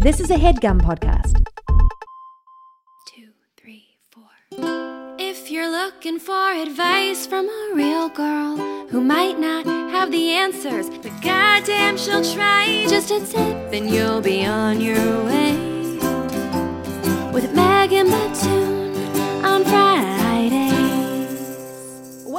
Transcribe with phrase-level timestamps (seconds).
[0.00, 1.44] This is a headgum podcast.
[3.06, 5.16] two, three, four.
[5.18, 8.56] If you're looking for advice from a real girl
[8.88, 14.20] who might not have the answers, but goddamn she'll try, just a tip and you'll
[14.20, 15.52] be on your way.
[17.32, 18.75] With Megan Batoon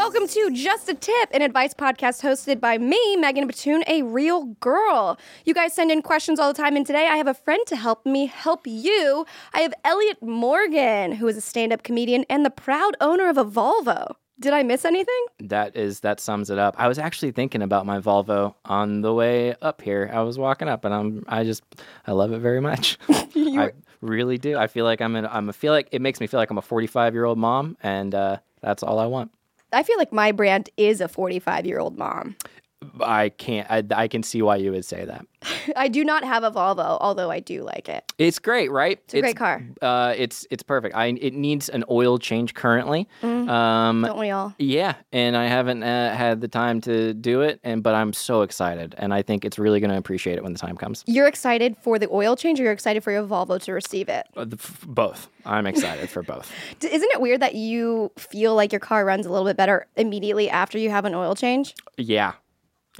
[0.08, 4.46] Welcome to Just a Tip, an advice podcast hosted by me, Megan Batoon, a real
[4.62, 5.20] girl.
[5.44, 7.76] You guys send in questions all the time, and today I have a friend to
[7.76, 9.26] help me help you.
[9.54, 13.38] I have Elliott Morgan, who is a stand up comedian and the proud owner of
[13.38, 14.16] a Volvo.
[14.40, 15.26] Did I miss anything?
[15.42, 16.76] That is that sums it up.
[16.78, 20.10] I was actually thinking about my Volvo on the way up here.
[20.14, 21.64] I was walking up, and I'm I just
[22.06, 22.98] I love it very much.
[23.10, 24.58] I really do.
[24.58, 25.26] I feel like I'm in.
[25.26, 25.50] I'm.
[25.50, 28.16] I feel like it makes me feel like I'm a 45 year old mom, and
[28.16, 29.32] uh, that's all I want.
[29.74, 32.36] I feel like my brand is a 45 year old mom.
[33.02, 33.70] I can't.
[33.70, 35.26] I, I can see why you would say that.
[35.76, 38.12] I do not have a Volvo, although I do like it.
[38.18, 39.00] It's great, right?
[39.06, 39.64] It's a great car.
[39.82, 40.96] Uh, it's it's perfect.
[40.96, 43.08] I it needs an oil change currently.
[43.24, 44.54] Um, Don't we all?
[44.60, 48.42] Yeah, and I haven't uh, had the time to do it, and but I'm so
[48.42, 51.04] excited, and I think it's really going to appreciate it when the time comes.
[51.08, 54.26] You're excited for the oil change or you're excited for your Volvo to receive it?
[54.36, 55.28] Uh, the- f- both.
[55.46, 56.52] I'm excited for both.
[56.84, 60.50] Isn't it weird that you feel like your car runs a little bit better immediately
[60.50, 61.74] after you have an oil change?
[61.98, 62.34] Yeah.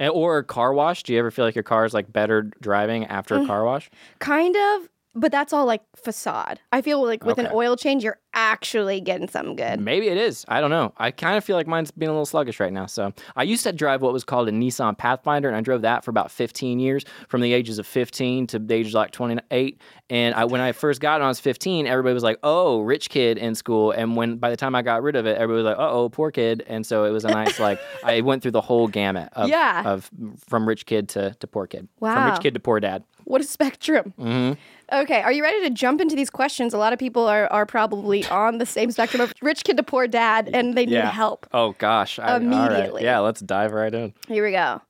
[0.00, 1.02] And- Or car wash.
[1.02, 3.44] Do you ever feel like your car is like better driving after Mm.
[3.44, 3.90] a car wash?
[4.18, 6.60] Kind of, but that's all like facade.
[6.72, 9.80] I feel like with an oil change, you're actually getting something good.
[9.80, 10.44] Maybe it is.
[10.48, 10.92] I don't know.
[10.96, 12.86] I kind of feel like mine's being a little sluggish right now.
[12.86, 16.04] So I used to drive what was called a Nissan Pathfinder, and I drove that
[16.04, 19.80] for about 15 years, from the ages of 15 to the ages of like 28.
[20.10, 22.80] And I, when I first got it, when I was 15, everybody was like, "Oh,
[22.80, 25.64] rich kid in school." And when by the time I got rid of it, everybody
[25.64, 28.42] was like, "Uh oh, poor kid." And so it was a nice like I went
[28.42, 29.82] through the whole gamut of, Yeah.
[29.84, 30.08] of
[30.48, 32.30] from rich kid to, to poor kid, from Wow.
[32.30, 33.02] rich kid to poor dad.
[33.24, 34.14] What a spectrum.
[34.18, 34.52] Mm-hmm.
[34.90, 36.72] Okay, are you ready to jump into these questions?
[36.72, 39.82] A lot of people are, are probably on the same spectrum of rich kid to
[39.82, 41.46] poor dad, and they need help.
[41.52, 42.18] Oh gosh.
[42.18, 42.42] I, right.
[42.42, 43.04] Immediately.
[43.04, 44.14] Yeah, let's dive right in.
[44.28, 44.80] Here we go.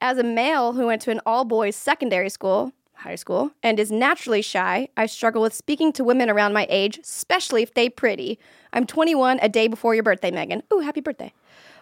[0.00, 3.92] As a male who went to an all boys secondary school, high school, and is
[3.92, 8.40] naturally shy, I struggle with speaking to women around my age, especially if they pretty.
[8.72, 10.64] I'm 21, a day before your birthday, Megan.
[10.72, 11.32] Ooh, happy birthday.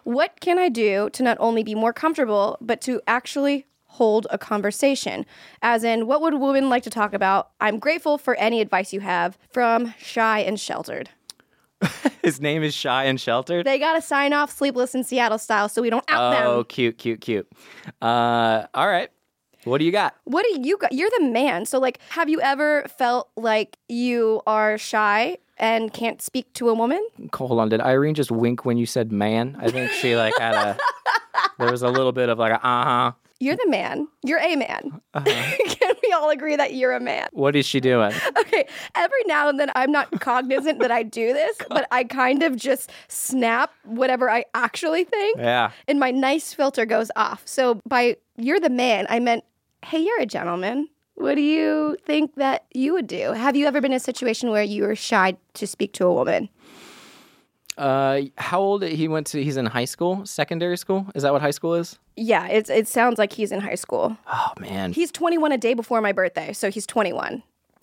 [0.05, 4.39] What can I do to not only be more comfortable, but to actually hold a
[4.39, 5.27] conversation?
[5.63, 7.51] As in, what would women like to talk about?
[7.61, 11.11] I'm grateful for any advice you have from Shy and Sheltered.
[12.23, 13.67] His name is Shy and Sheltered.
[13.67, 16.65] They got to sign off Sleepless in Seattle style so we don't out Oh, them.
[16.65, 17.49] cute, cute, cute.
[18.01, 19.11] Uh, all right.
[19.65, 20.15] What do you got?
[20.25, 20.93] What do you got?
[20.93, 21.67] You're the man.
[21.67, 26.75] So, like, have you ever felt like you are shy and can't speak to a
[26.75, 27.05] woman?
[27.35, 27.69] Hold on.
[27.69, 29.57] Did Irene just wink when you said man?
[29.61, 30.79] I think she like had a.
[31.59, 33.13] there was a little bit of like a uh huh.
[33.39, 34.09] You're the man.
[34.25, 35.01] You're a man.
[35.13, 35.25] Uh-huh.
[35.69, 37.29] Can we all agree that you're a man?
[37.33, 38.13] What is she doing?
[38.39, 38.67] Okay.
[38.95, 42.57] Every now and then, I'm not cognizant that I do this, but I kind of
[42.57, 45.71] just snap whatever I actually think, Yeah.
[45.87, 47.43] and my nice filter goes off.
[47.45, 49.45] So, by you're the man, I meant,
[49.85, 50.89] hey, you're a gentleman.
[51.15, 53.33] What do you think that you would do?
[53.33, 56.13] Have you ever been in a situation where you were shy to speak to a
[56.13, 56.51] woman?
[57.77, 59.43] Uh, how old he went to?
[59.43, 61.07] He's in high school, secondary school.
[61.15, 61.99] Is that what high school is?
[62.17, 64.17] Yeah, it's, it sounds like he's in high school.
[64.27, 64.93] Oh man.
[64.93, 67.43] He's 21 a day before my birthday, so he's 21.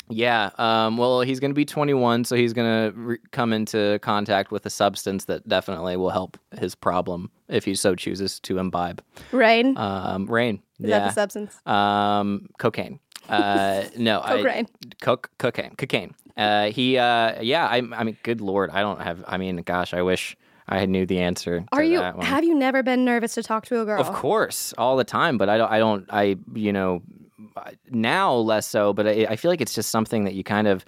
[0.09, 0.49] Yeah.
[0.57, 4.51] Um, well, he's going to be 21, so he's going to re- come into contact
[4.51, 9.03] with a substance that definitely will help his problem if he so chooses to imbibe.
[9.31, 9.77] Rain?
[9.77, 10.61] Um, rain.
[10.79, 10.99] Is yeah.
[10.99, 11.55] that the substance?
[11.65, 12.99] Um, cocaine.
[13.29, 14.67] Uh, no, I, Cocaine.
[15.01, 16.13] coke, cocaine, cocaine.
[16.35, 17.67] Uh, he, uh, yeah.
[17.67, 19.23] I, I mean, good lord, I don't have.
[19.27, 20.35] I mean, gosh, I wish
[20.67, 21.65] I knew the answer.
[21.71, 21.99] Are to you?
[21.99, 22.25] That one.
[22.25, 24.01] Have you never been nervous to talk to a girl?
[24.01, 25.37] Of course, all the time.
[25.37, 25.71] But I don't.
[25.71, 26.05] I don't.
[26.09, 27.01] I you know,
[27.89, 28.93] now less so.
[28.93, 30.85] But I, I feel like it's just something that you kind of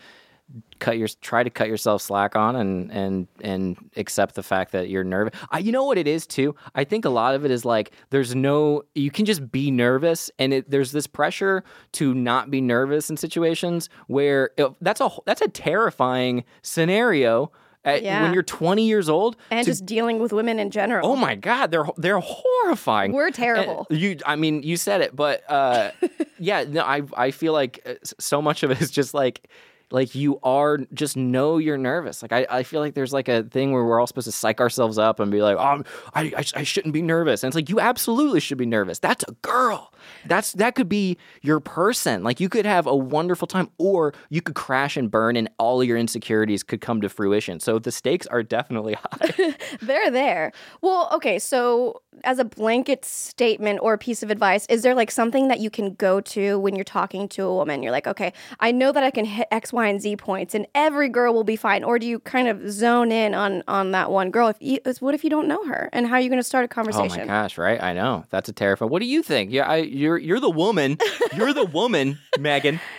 [0.79, 4.89] cut your try to cut yourself slack on and and and accept the fact that
[4.89, 5.38] you're nervous.
[5.50, 6.56] I, you know what it is too.
[6.75, 10.29] I think a lot of it is like there's no you can just be nervous
[10.38, 11.63] and it, there's this pressure
[11.94, 17.52] to not be nervous in situations where it, that's a that's a terrifying scenario.
[17.84, 18.23] At, Yeah.
[18.23, 21.08] When you're 20 years old, and to just dealing with women in general.
[21.08, 23.11] Oh my God, they're they're horrifying.
[23.11, 23.85] We're terrible.
[23.91, 25.91] And you, I mean, you said it, but uh,
[26.40, 29.47] yeah, no, I I feel like uh, so much of it is just like
[29.91, 32.22] like you are just know you're nervous.
[32.22, 34.59] Like I, I feel like there's like a thing where we're all supposed to psych
[34.59, 35.84] ourselves up and be like oh
[36.14, 37.43] I, I, I shouldn't be nervous.
[37.43, 38.99] And it's like you absolutely should be nervous.
[38.99, 39.93] That's a girl.
[40.26, 42.23] That's that could be your person.
[42.23, 45.84] Like you could have a wonderful time or you could crash and burn and all
[45.84, 47.59] your insecurities could come to fruition.
[47.59, 49.55] So the stakes are definitely high.
[49.81, 50.52] They're there.
[50.81, 55.47] Well, okay, so as a blanket statement or piece of advice, is there like something
[55.47, 57.84] that you can go to when you're talking to a woman?
[57.84, 60.66] You're like, okay, I know that I can hit X, Y, and Z points, and
[60.73, 61.83] every girl will be fine.
[61.83, 64.47] Or do you kind of zone in on on that one girl?
[64.47, 66.66] If you, what if you don't know her, and how are you going to start
[66.66, 67.22] a conversation?
[67.22, 67.81] Oh my gosh, right?
[67.81, 68.25] I know.
[68.29, 68.89] That's a terrifying.
[68.89, 69.51] What do you think?
[69.51, 70.97] Yeah, I, you're you're the woman.
[71.35, 72.79] You're the woman, Megan.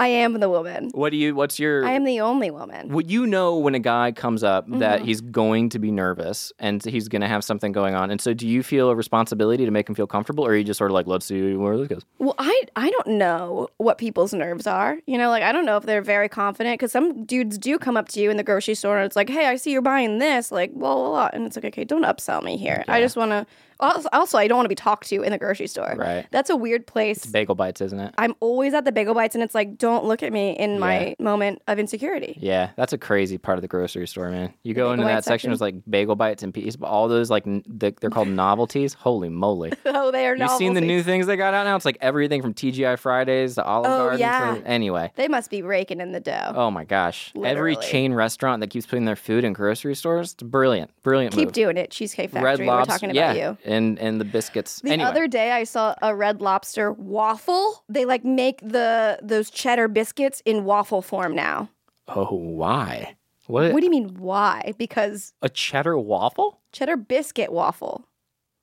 [0.00, 0.90] I am the woman.
[0.92, 2.88] What do you what's your I am the only woman.
[2.88, 4.78] Would you know when a guy comes up Mm-hmm.
[4.80, 8.10] that he's going to be nervous and he's going to have something going on?
[8.10, 10.64] And so, do you feel a responsibility to make him feel comfortable, or are you
[10.64, 12.04] just sort of like, let's see where this goes?
[12.18, 14.98] Well, I I don't know what people's nerves are.
[15.06, 17.96] You know, like I don't know if they're very confident because some dudes do come
[17.96, 20.18] up to you in the grocery store and it's like, hey, I see you're buying
[20.18, 22.84] this, like blah blah blah, and it's like, okay, don't upsell me here.
[22.88, 23.46] I just want to.
[23.80, 25.94] Also, also, I don't want to be talked to in the grocery store.
[25.96, 26.26] Right.
[26.30, 27.26] That's a weird place.
[27.26, 28.14] Bagel bites, isn't it?
[28.18, 31.16] I'm always at the bagel bites, and it's like, don't look at me in my
[31.18, 32.36] moment of insecurity.
[32.40, 34.52] Yeah, that's a crazy part of the grocery store, man.
[34.62, 37.46] You go into that section, it's like bagel bites and peas, but all those like
[37.46, 38.94] n- the, they're called novelties.
[38.94, 39.72] Holy moly!
[39.86, 41.76] oh, they are You've seen the new things they got out now?
[41.76, 44.20] It's like everything from TGI Fridays to Olive Oh, Garden.
[44.20, 44.58] yeah.
[44.64, 46.52] Anyway, They must be raking in the dough.
[46.54, 47.32] oh my gosh!
[47.42, 51.46] Every chain restaurant that keeps putting their food in grocery stores, it's brilliant, brilliant Keep
[51.46, 51.52] move.
[51.52, 52.44] doing it, Cheesecake Factory.
[52.44, 53.69] Red We're Lobster, talking yeah, about you.
[53.70, 54.80] And and the biscuits.
[54.80, 57.84] The anyway, other day I saw a red lobster waffle.
[57.88, 61.70] They like make the those cheddar biscuits in waffle form now.
[62.08, 63.16] oh why?
[63.46, 64.74] What, What do you mean why?
[64.78, 68.04] Because a cheddar waffle cheddar biscuit waffle.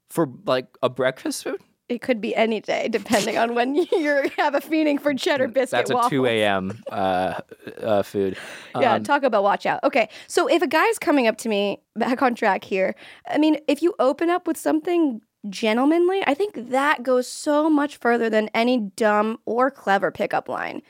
[0.09, 1.61] for like a breakfast food?
[1.89, 5.71] It could be any day depending on when you have a feeling for cheddar biscuit
[5.71, 6.09] That's a waffle.
[6.09, 6.83] two a.m.
[6.91, 7.39] Uh,
[7.81, 8.37] uh, food.
[8.79, 9.83] Yeah, talk about watch out.
[9.83, 12.95] Okay, so if a guy's coming up to me, back on track here,
[13.27, 17.97] I mean, if you open up with something gentlemanly, I think that goes so much
[17.97, 20.81] further than any dumb or clever pickup line.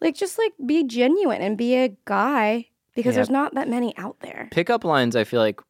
[0.00, 3.16] Like, just like be genuine and be a guy because Yeah.
[3.16, 4.48] there's not that many out there.
[4.52, 5.60] pickup lines i feel like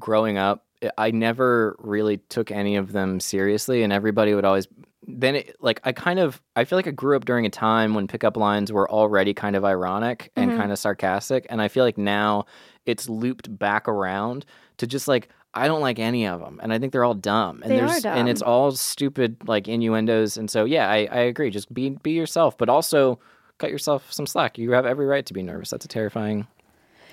[0.00, 0.65] growing up
[0.98, 4.66] i never really took any of them seriously and everybody would always
[5.08, 7.94] then it, like i kind of i feel like i grew up during a time
[7.94, 10.56] when pickup lines were already kind of ironic and Mhm.
[10.56, 12.44] kind of sarcastic and i feel like now
[12.86, 14.44] it's looped back around
[14.78, 15.28] to just like
[15.58, 17.62] I don't like any of them, and I think they're all dumb.
[17.62, 20.36] And They are there's and it's all stupid like innuendos.
[20.36, 21.48] And so yeah, I, I agree.
[21.48, 23.18] Just be be yourself, but also
[23.56, 24.58] cut yourself some slack.
[24.58, 25.70] You have every right to be nervous.
[25.70, 26.46] That's a terrifying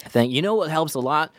[0.09, 0.29] thing.
[0.29, 1.31] You know what helps a lot?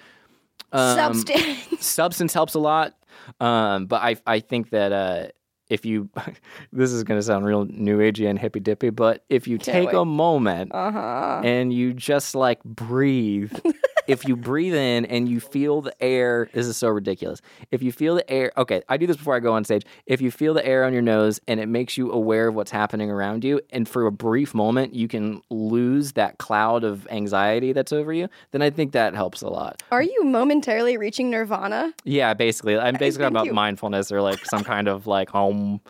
[0.73, 1.59] Um, Substance.
[1.87, 2.95] substance helps a lot.
[3.41, 5.27] Um, but I I think that uh,
[5.69, 6.09] if you
[6.73, 9.93] this is gonna sound real new agey and hippy dippy, but if you Can't take
[9.95, 11.41] a moment Uh huh.
[11.45, 13.53] and you just like breathe.
[14.07, 17.41] if you breathe in and you feel the air, this is so ridiculous.
[17.71, 19.85] If you feel the air, okay, I do this before I go on stage.
[20.07, 22.71] If you feel the air on your nose and it makes you aware of what's
[22.71, 27.73] happening around you, and for a brief moment you can lose that cloud of anxiety
[27.73, 29.83] that's over you, then I think that helps a lot.
[29.91, 31.93] Are you momentarily reaching nirvana?
[32.05, 32.79] Yeah, basically.
[32.79, 35.81] I'm uh, basically about you- mindfulness or like some kind of like home.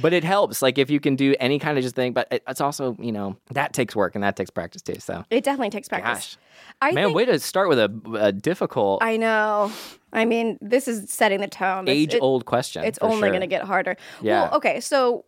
[0.00, 0.62] But it helps.
[0.62, 3.12] Like if you can do any kind of just thing, but it, it's also, you
[3.12, 4.98] know, that takes work and that takes practice too.
[5.00, 6.36] So, It definitely takes practice.
[6.36, 6.36] gosh.
[6.80, 9.72] I Man, think, way to start with a, a difficult I know.
[10.12, 11.88] I mean, this is setting the tone.
[11.88, 12.84] Age it- old question.
[12.84, 13.28] it's only sure.
[13.28, 13.96] going to get harder.
[14.22, 14.42] Yeah.
[14.42, 15.24] Well, okay, so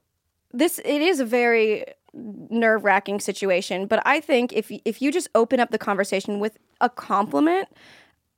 [0.52, 1.84] this it is a very
[2.14, 6.56] nerve wracking situation, but I think if if you just open up the conversation with
[6.80, 7.68] a compliment,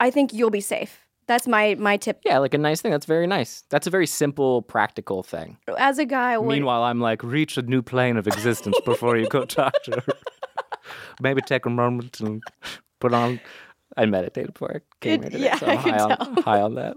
[0.00, 1.06] I think you'll be safe.
[1.28, 2.20] That's my my tip.
[2.24, 2.90] Yeah, like a nice thing.
[2.90, 3.62] That's very nice.
[3.68, 5.58] That's a very simple, practical thing.
[5.78, 9.28] As a guy, what, Meanwhile, I'm like, reach a new plane of existence before you
[9.28, 10.12] go talk to her.
[11.20, 12.42] Maybe take a moment and
[12.98, 13.40] put on.
[13.96, 16.42] I meditated before I came It- here today, yeah, so I'm high on, tell.
[16.42, 16.96] high on that.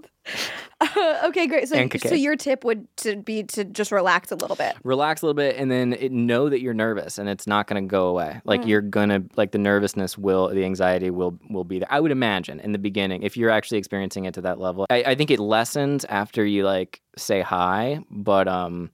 [1.26, 1.68] okay, great.
[1.68, 4.76] So so your tip would to be to just relax a little bit.
[4.84, 7.82] relax a little bit and then it, know that you're nervous and it's not going
[7.84, 8.42] to go away Mm.
[8.46, 12.12] like you're gonna like the nervousness will the anxiety will will be there i would
[12.12, 15.32] imagine in the beginning if you're actually experiencing it to that level i, I think
[15.32, 18.90] it lessens after you like say hi but um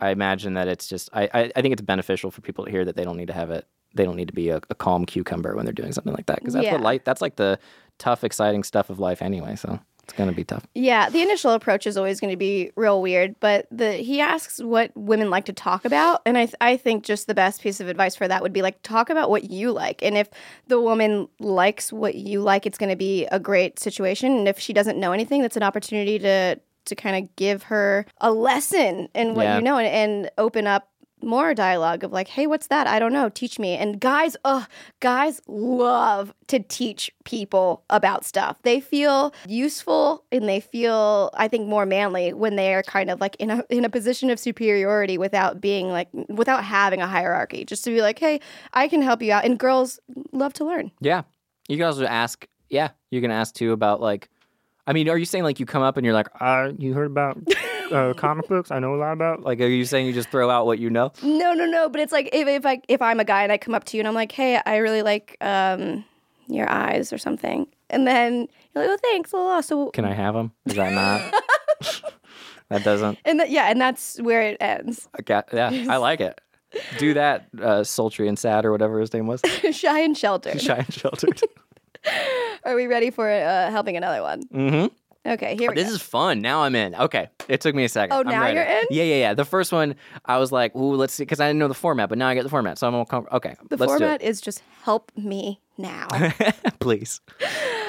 [0.00, 2.84] i imagine that it's just I, I i think it's beneficial for people to hear
[2.84, 3.66] that they don't need to have it
[3.96, 6.38] they don't need to be a, a calm cucumber when they're doing something like that
[6.38, 6.72] because that's Yeah.
[6.74, 7.58] what life that's like the
[7.98, 11.84] tough exciting stuff of life anyway so it's gonna be tough Yeah, the initial approach
[11.86, 15.52] is always going to be real weird, but the he asks what women like to
[15.52, 18.40] talk about, and I th- I think just the best piece of advice for that
[18.40, 20.28] would be like talk about what you like, and if
[20.68, 24.60] the woman likes what you like, it's going to be a great situation, and if
[24.60, 29.08] she doesn't know anything, that's an opportunity to to kind of give her a lesson
[29.12, 29.56] in what Yeah.
[29.56, 30.88] you know and, and open up
[31.22, 32.86] more dialogue of like, hey, what's that?
[32.86, 33.28] I don't know.
[33.28, 33.74] Teach me.
[33.74, 34.66] And guys, ugh,
[35.00, 38.58] guys love to teach people about stuff.
[38.62, 43.20] They feel useful and they feel, I think, more manly when they are kind of
[43.20, 47.64] like in a in a position of superiority without being like without having a hierarchy.
[47.64, 48.40] Just to be like, hey,
[48.72, 49.44] I can help you out.
[49.44, 49.98] And girls
[50.32, 50.92] love to learn.
[51.00, 51.22] Yeah.
[51.68, 54.28] You can also ask, yeah, you can ask too about like,
[54.86, 57.10] I mean, are you saying like you come up and you're like, uh, you heard
[57.10, 57.38] about
[57.92, 58.70] uh, comic books?
[58.70, 59.42] I know a lot about.
[59.42, 61.12] Like, are you saying you just throw out what you know?
[61.22, 61.88] No, no, no.
[61.88, 63.96] But it's like if if I if I'm a guy and I come up to
[63.96, 66.04] you and I'm like, hey, I really like um
[66.48, 69.60] your eyes or something, and then you're like, oh, thanks, la, la, la.
[69.60, 70.52] So Can I have them?
[70.66, 71.34] Is that not?
[72.68, 73.18] that doesn't.
[73.24, 75.08] and th- yeah, and that's where it ends.
[75.20, 76.40] Okay, yeah, I like it.
[76.98, 79.40] Do that, uh, sultry and sad or whatever his name was.
[79.72, 80.60] Shy and sheltered.
[80.60, 81.40] Shy and sheltered.
[82.64, 84.42] Are we ready for uh, helping another one?
[84.52, 84.94] mm-hmm.
[85.26, 85.94] Okay, here oh, we This go.
[85.96, 86.40] is fun.
[86.40, 86.94] Now I'm in.
[86.94, 88.16] Okay, it took me a second.
[88.16, 88.54] Oh, I'm now ready.
[88.54, 88.84] you're in?
[88.90, 89.34] Yeah, yeah, yeah.
[89.34, 92.08] The first one, I was like, "Ooh, let's see," because I didn't know the format,
[92.08, 93.56] but now I get the format, so I'm all com- okay.
[93.68, 96.08] the format is just help me now.
[96.80, 97.20] please.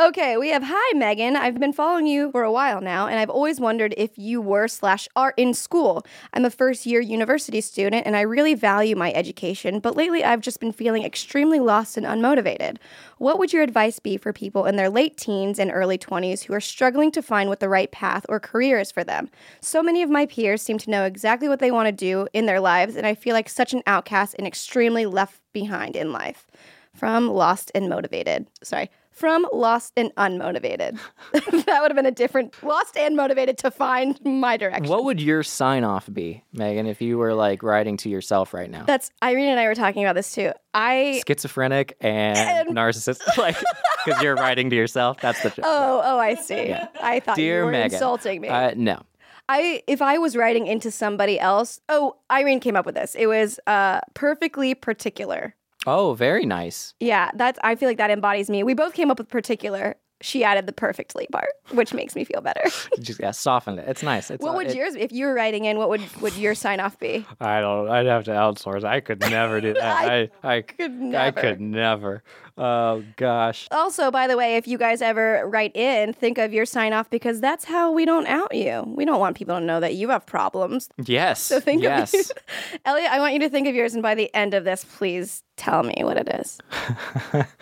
[0.00, 1.34] Okay, we have Hi Megan.
[1.34, 4.68] I've been following you for a while now, and I've always wondered if you were
[4.68, 6.06] slash are in school.
[6.32, 10.40] I'm a first year university student, and I really value my education, but lately I've
[10.40, 12.76] just been feeling extremely lost and unmotivated.
[13.16, 16.54] What would your advice be for people in their late teens and early 20s who
[16.54, 19.28] are struggling to find what the right path or career is for them?
[19.60, 22.46] So many of my peers seem to know exactly what they want to do in
[22.46, 26.46] their lives, and I feel like such an outcast and extremely left behind in life.
[26.94, 28.46] From Lost and Motivated.
[28.62, 28.90] Sorry.
[29.18, 30.96] From Lost and Unmotivated.
[31.32, 31.42] that
[31.80, 34.88] would have been a different Lost and Motivated to find my direction.
[34.88, 38.70] What would your sign off be, Megan, if you were like writing to yourself right
[38.70, 38.84] now?
[38.84, 40.52] That's Irene and I were talking about this too.
[40.72, 43.56] I Schizophrenic and, And- narcissist, like
[44.04, 45.20] because you're writing to yourself.
[45.20, 45.52] That's the.
[45.64, 46.72] Oh, oh, I see.
[47.02, 48.48] I thought Dear you were Megan, insulting me.
[48.48, 49.02] Uh, no.
[49.48, 53.16] I if I was writing into somebody else, oh, Irene came up with this.
[53.16, 55.56] It was uh perfectly particular.
[55.88, 56.94] Oh, very nice.
[57.00, 58.62] Yeah, that's I feel like that embodies me.
[58.62, 59.96] We both came up with particular.
[60.20, 62.62] She added the perfectly part, which makes me feel better.
[63.00, 63.88] Just yeah, softened it.
[63.88, 64.32] It's nice.
[64.32, 66.56] It's, what uh, would it- yours if you were writing in, what would would your
[66.56, 67.24] sign off be?
[67.40, 67.88] I don't.
[67.88, 68.82] I'd have to outsource.
[68.82, 70.10] I could never do that.
[70.10, 72.24] I, I, could I could never.
[72.58, 73.68] Oh gosh.
[73.70, 77.08] Also, by the way, if you guys ever write in, think of your sign off
[77.08, 78.82] because that's how we don't out you.
[78.86, 80.88] We don't want people to know that you have problems.
[81.04, 81.40] Yes.
[81.40, 82.12] So think yes.
[82.14, 82.38] of
[82.84, 85.44] Elliott, I want you to think of yours and by the end of this, please
[85.56, 86.58] tell me what it is.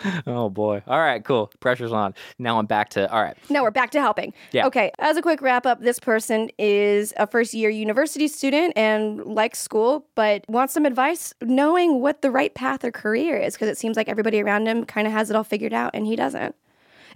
[0.27, 0.81] oh boy.
[0.87, 1.23] All right.
[1.23, 1.51] Cool.
[1.59, 2.13] Pressure's on.
[2.39, 3.11] Now I'm back to.
[3.11, 3.35] All right.
[3.49, 4.33] Now we're back to helping.
[4.51, 4.67] Yeah.
[4.67, 4.91] Okay.
[4.99, 9.59] As a quick wrap up, this person is a first year university student and likes
[9.59, 13.77] school, but wants some advice knowing what the right path or career is because it
[13.77, 16.55] seems like everybody around him kind of has it all figured out and he doesn't.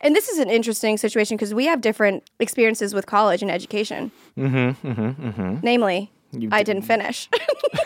[0.03, 4.11] And this is an interesting situation because we have different experiences with college and education.
[4.37, 4.87] Mm-hmm.
[4.87, 5.27] Mm-hmm.
[5.29, 5.55] mm-hmm.
[5.61, 6.11] Namely,
[6.51, 7.29] I didn't finish.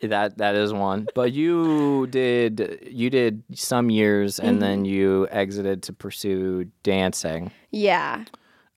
[0.00, 1.06] That that is one.
[1.14, 4.60] But you did you did some years and Mm-hmm.
[4.60, 7.50] then you exited to pursue dancing.
[7.70, 8.24] yeah.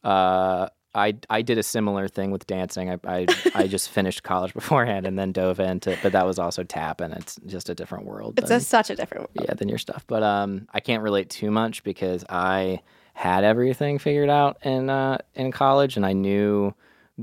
[0.04, 2.90] Uh, I I did a similar thing with dancing.
[2.90, 3.26] I I,
[3.56, 7.14] I just finished college beforehand and then dove into, but that was also tap, and
[7.14, 8.38] it's just a different world.
[8.38, 10.04] It's than- a, such a different yeah than your stuff.
[10.08, 12.82] But um, I can't relate too much because I
[13.14, 16.74] had everything figured out in uh in college, and I knew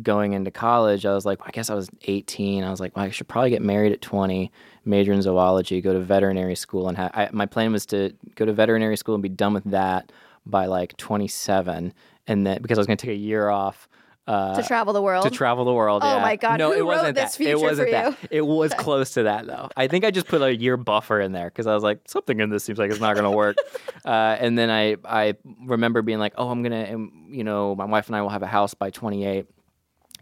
[0.03, 2.65] going into college, I was like, I guess I was 18.
[2.65, 4.51] I was like, well, I should probably get married at 20,
[4.85, 8.45] major in zoology, go to veterinary school, and ha- I, my plan was to go
[8.45, 10.11] to veterinary school and be done with that
[10.47, 11.95] by like 27,
[12.27, 13.89] and then because I was going to take a year off.
[14.27, 15.23] Uh, to travel the world.
[15.23, 16.03] to travel the world.
[16.03, 16.23] Oh yeah.
[16.23, 17.39] my God, No, who it wasn't that.
[17.39, 18.17] it wasn't that.
[18.31, 19.69] It was close to that though.
[19.77, 22.41] I think I just put a year buffer in there because I was like, something
[22.41, 23.57] in this seems like it's not going to work.
[24.07, 25.35] uh, and then I I
[25.67, 28.43] remember being like, oh, I'm gonna, um, you know, my wife and I will have
[28.43, 29.45] a house by 28,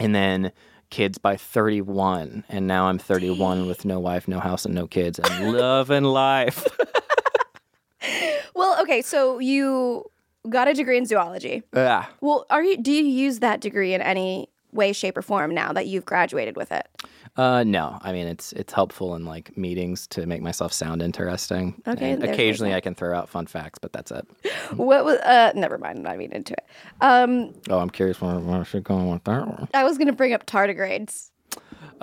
[0.01, 0.51] and then
[0.91, 5.19] kids by 31, and now I'm 31 with no wife, no house, and no kids,
[5.19, 6.67] and loving life.
[8.55, 10.11] well, okay, so you
[10.49, 11.63] got a degree in zoology.
[11.75, 12.07] yeah.
[12.21, 12.77] Well, are you?
[12.77, 16.57] Do you use that degree in any way, shape, or form now that you've graduated
[16.57, 16.87] with it?
[17.35, 21.81] Uh, no, I mean it's it's helpful in like meetings to make myself sound interesting.
[21.87, 22.75] Okay, occasionally.
[22.75, 24.27] I can throw out fun facts, but that's it.
[24.77, 25.19] What was?
[25.19, 25.99] Uh, never mind.
[25.99, 26.65] I'm not even into it.
[27.01, 29.69] Um, Oh, I'm curious where, where I should go with that one.
[29.75, 31.31] I was gonna bring up tardigrades.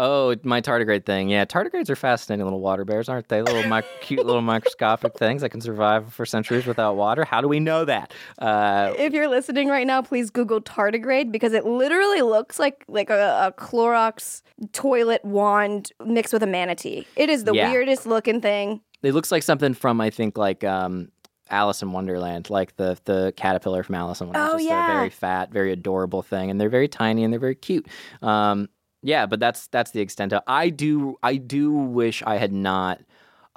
[0.02, 1.28] Oh, my tardigrade thing.
[1.28, 3.42] Yeah, tardigrades are fascinating little water bears, aren't they?
[3.42, 7.26] Little mic- cute little microscopic things that can survive for centuries without water.
[7.26, 8.14] How do we know that?
[8.38, 13.10] Uh, If you're listening right now, please Google tardigrade because it literally looks like like
[13.10, 14.42] a, a Clorox
[14.72, 17.06] toilet wand mixed with a manatee.
[17.18, 17.70] It is the Yeah.
[17.70, 18.80] weirdest looking thing.
[19.04, 21.10] it looks like something from I think like um,
[21.50, 24.52] Alice in Wonderland, like the the caterpillar from Alice in Wonderland.
[24.54, 24.92] Oh, It's just yeah.
[24.94, 27.86] a very fat, very adorable thing, and they're very tiny and they're very cute.
[28.22, 28.70] Um,
[29.02, 30.42] yeah, but that's that's the extent of.
[30.48, 33.00] I do I do wish I had not.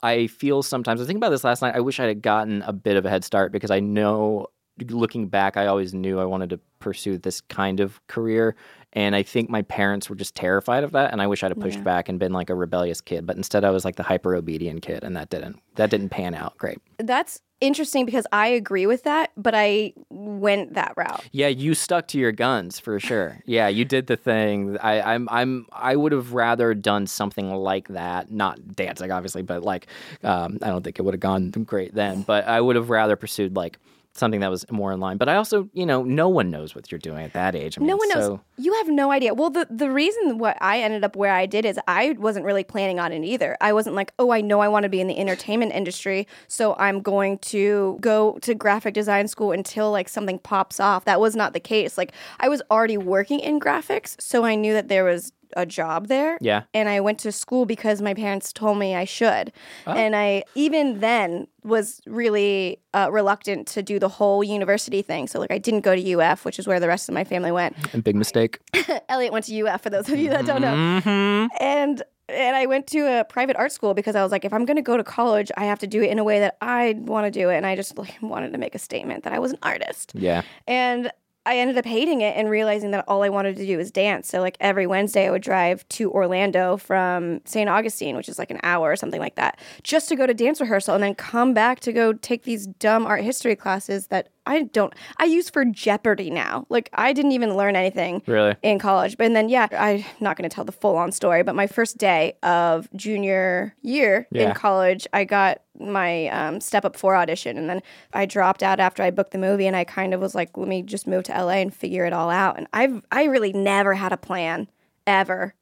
[0.03, 1.01] I feel sometimes.
[1.01, 1.77] I think about this last night.
[1.77, 4.49] I wish I had gotten a bit of a head start because I know,
[4.91, 8.57] looking back, I always knew I wanted to pursue this kind of career,
[8.95, 11.13] and I think my parents were just terrified of that.
[11.13, 11.85] And I wish I'd have pushed Yeah.
[11.85, 14.83] back and been like a rebellious kid, but instead I was like the hyper obedient
[14.83, 16.79] kid, and that didn't that didn't pan out great.
[16.99, 21.25] That's interesting because I agree with that, but I went that route.
[21.31, 23.39] Yeah, you stuck to your guns for sure.
[23.47, 24.77] Yeah, you did the thing.
[24.79, 28.31] I, I'm, I'm, I would have rather done something like that.
[28.31, 29.87] Not dancing, obviously, but like,
[30.25, 32.23] um, I don't think it would have gone great then.
[32.23, 33.79] But I would have rather pursued like
[34.15, 35.17] something that was more in line.
[35.17, 37.79] But I also, you know, no one knows what you're doing at that age.
[37.79, 38.27] I mean, No one knows.
[38.27, 39.33] so- You have no idea.
[39.35, 42.65] Well, the the reason what I ended up where I did is I wasn't really
[42.65, 43.57] planning on it either.
[43.61, 46.75] I wasn't like, oh, I know I want to be in the entertainment industry, so
[46.79, 51.05] I'm going to go to graphic design school until like something pops off.
[51.07, 51.97] That was not the case.
[51.97, 56.09] Like I was already working in graphics, so I knew that there was a job
[56.09, 56.39] there.
[56.41, 56.63] Yeah.
[56.75, 59.53] And I went to school because my parents told me I should.
[59.87, 59.93] Oh.
[59.93, 65.27] And I even then was really uh, reluctant to do the whole university thing.
[65.29, 67.53] So like I didn't go to UF, which is where the rest of my family
[67.53, 67.77] went.
[67.95, 68.59] a big mistake.
[69.09, 70.75] Elliott went to UF for those of you that don't know.
[70.75, 71.49] Mhm.
[71.61, 74.65] And and I went to a private art school because I was like, if I'm
[74.65, 76.95] going to go to college, I have to do it in a way that I
[76.99, 77.57] want to do it.
[77.57, 80.13] And I just like, wanted to make a statement that I was an artist.
[80.15, 80.43] Yeah.
[80.67, 81.11] And
[81.45, 84.29] I ended up hating it and realizing that all I wanted to do was dance.
[84.29, 87.69] So like every Wednesday, I would drive to Orlando from St.
[87.69, 90.61] Augustine, which is like an hour or something like that, just to go to dance
[90.61, 94.63] rehearsal and then come back to go take these dumb art history classes that I
[94.65, 94.93] don't.
[95.19, 96.67] I use for Jeopardy now.
[96.69, 98.57] Like I didn't even learn anything Really?
[98.63, 99.17] in college.
[99.17, 101.97] But then, yeah, I'm not going to tell the full on story, but my first
[101.99, 104.49] day of junior year Yeah.
[104.49, 107.57] in college, I got my um, step up four audition.
[107.57, 107.83] And then
[108.13, 109.67] I dropped out after I booked the movie.
[109.69, 112.13] And I kind of was like, let me just move to LA and figure it
[112.13, 112.59] all out.
[112.59, 114.69] And I've, I really never had a plan
[115.07, 115.55] ever.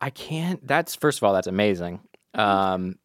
[0.00, 0.66] I can't.
[0.66, 2.00] That's first of all, that's amazing.
[2.34, 2.96] Um,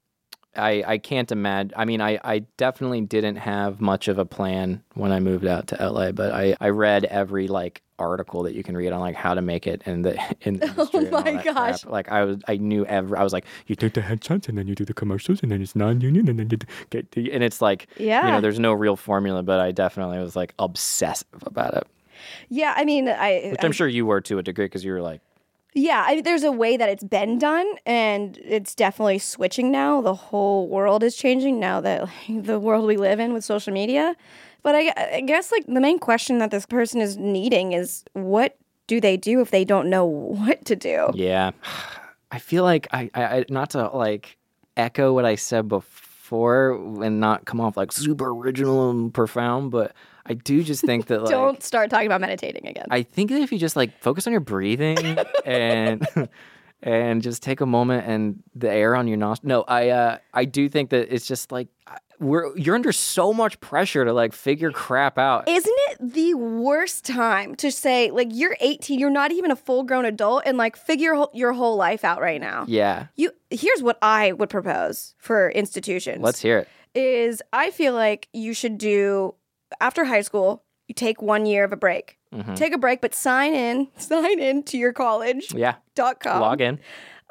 [0.55, 1.73] I I can't imagine.
[1.77, 5.67] I mean, I I definitely didn't have much of a plan when I moved out
[5.67, 9.15] to LA, but I I read every like article that you can read on like
[9.15, 11.05] how to make it in the in the oh industry.
[11.05, 11.55] and all my that crap.
[11.55, 11.85] gosh.
[11.85, 13.17] Like I was I knew every.
[13.17, 15.61] I was like, you take the headshots and then you do the commercials and then
[15.61, 16.57] it's non-union and then you
[16.89, 18.29] get the and it's like you Yeah.
[18.31, 21.87] know there's no real formula, but I definitely was like obsessive about it,
[22.49, 22.73] Yeah.
[22.75, 25.21] I mean, I, which I'm sure you were to a degree because you were like.
[25.73, 30.01] Yeah, I, there's a way that it's been done, and it's definitely switching now.
[30.01, 33.71] The whole world is changing now that like, the world we live in with social
[33.71, 34.15] media.
[34.63, 38.57] But I, I guess like the main question that this person is needing is what
[38.87, 41.09] do they do if they don't know what to do?
[41.13, 41.51] Yeah.
[42.31, 44.37] I feel like I, I not to like
[44.77, 49.93] echo what I said before and not come off like super original and profound, but
[50.29, 52.85] I do just think that like don't start talking about meditating again.
[52.91, 56.07] I think that if you just like focus on your breathing and
[56.81, 59.47] and just take a moment and the air on your nostrils.
[59.47, 61.67] No, I uh I do think that it's just like
[62.19, 65.47] we're you're under so much pressure to like figure crap out.
[65.47, 69.83] Isn't it the worst time to say like you're 18, you're not even a full
[69.83, 72.65] grown adult, and like figure your whole life out right now?
[72.67, 73.07] yeah.
[73.15, 76.21] You here's what I would propose for institutions.
[76.21, 76.67] Let's hear it.
[76.93, 79.35] is I feel like you should do
[79.79, 82.17] after high school, you take one year of a break.
[82.33, 82.55] Mhm.
[82.55, 85.75] Take a break, but sign in, sign in to your college Yeah.
[85.95, 86.41] dot com.
[86.41, 86.79] Log in.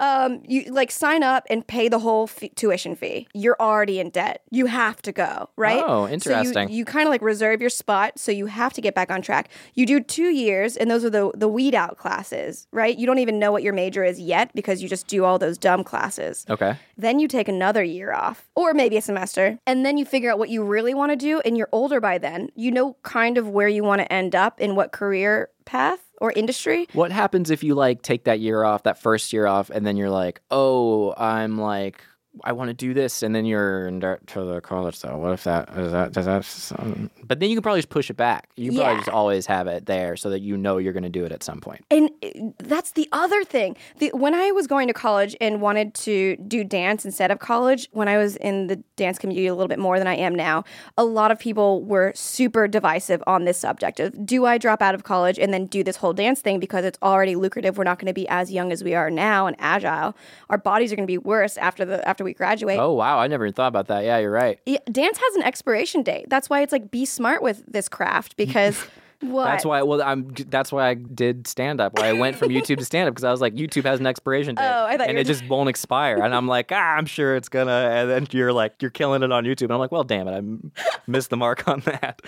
[0.00, 3.26] Um, you like sign up and pay the whole fee- tuition fee.
[3.34, 4.42] You're already in debt.
[4.50, 5.82] You have to go, right?
[5.84, 6.68] Oh, So interesting.
[6.68, 9.22] you, you kind of like reserve your spot, so you have to get back on
[9.22, 9.48] track.
[9.74, 12.96] You do two years, and those are the the weed out classes, right?
[12.96, 15.58] You don't even know what your major is yet because you just do all those
[15.58, 16.46] dumb classes.
[16.48, 16.76] Okay.
[16.96, 20.38] Then you take another year off, or maybe a semester, and then you figure out
[20.38, 21.40] what you really want to do.
[21.44, 22.50] And you're older by then.
[22.54, 26.32] You know kind of where you want to end up in what career path or
[26.32, 26.86] industry.
[26.92, 29.96] What happens if you like take that year off, that first year off, and then
[29.96, 32.02] you're like, oh, I'm like,
[32.44, 35.00] I want to do this, and then you're to the college.
[35.00, 35.16] though.
[35.18, 36.44] what if that is that does that?
[36.44, 38.48] sound- But then you can probably just push it back.
[38.56, 41.08] You can probably just always have it there so that you know you're going to
[41.08, 41.84] do it at some point.
[41.90, 43.76] And uh, that's the other thing.
[43.98, 47.88] The, when I was going to college and wanted to do dance instead of college,
[47.92, 50.64] when I was in the dance community a little bit more than I am now,
[50.96, 54.94] a lot of people were super divisive on this subject of do I drop out
[54.94, 57.78] of college and then do this whole dance thing because it's already lucrative?
[57.78, 60.16] We're not going to be as young as we are now and agile.
[60.50, 62.78] Our bodies are going to be worse after the after we graduate.
[62.78, 64.04] Oh wow, I never even thought about that.
[64.04, 64.58] Yeah, you're right.
[64.66, 66.26] Yeah, dance has an expiration date.
[66.28, 68.84] That's why it's like be smart with this craft because
[69.20, 69.46] What?
[69.46, 69.82] That's why.
[69.82, 70.28] Well, I'm.
[70.48, 71.98] That's why I did stand up.
[71.98, 74.06] Why I went from YouTube to stand up because I was like, YouTube has an
[74.06, 76.22] expiration date, Oh, I thought and it just won't expire.
[76.22, 77.72] And I'm like, ah, I'm sure it's gonna.
[77.72, 80.32] And then you're like, you're killing it on YouTube, and I'm like, well, damn it,
[80.32, 82.22] I missed the mark on that.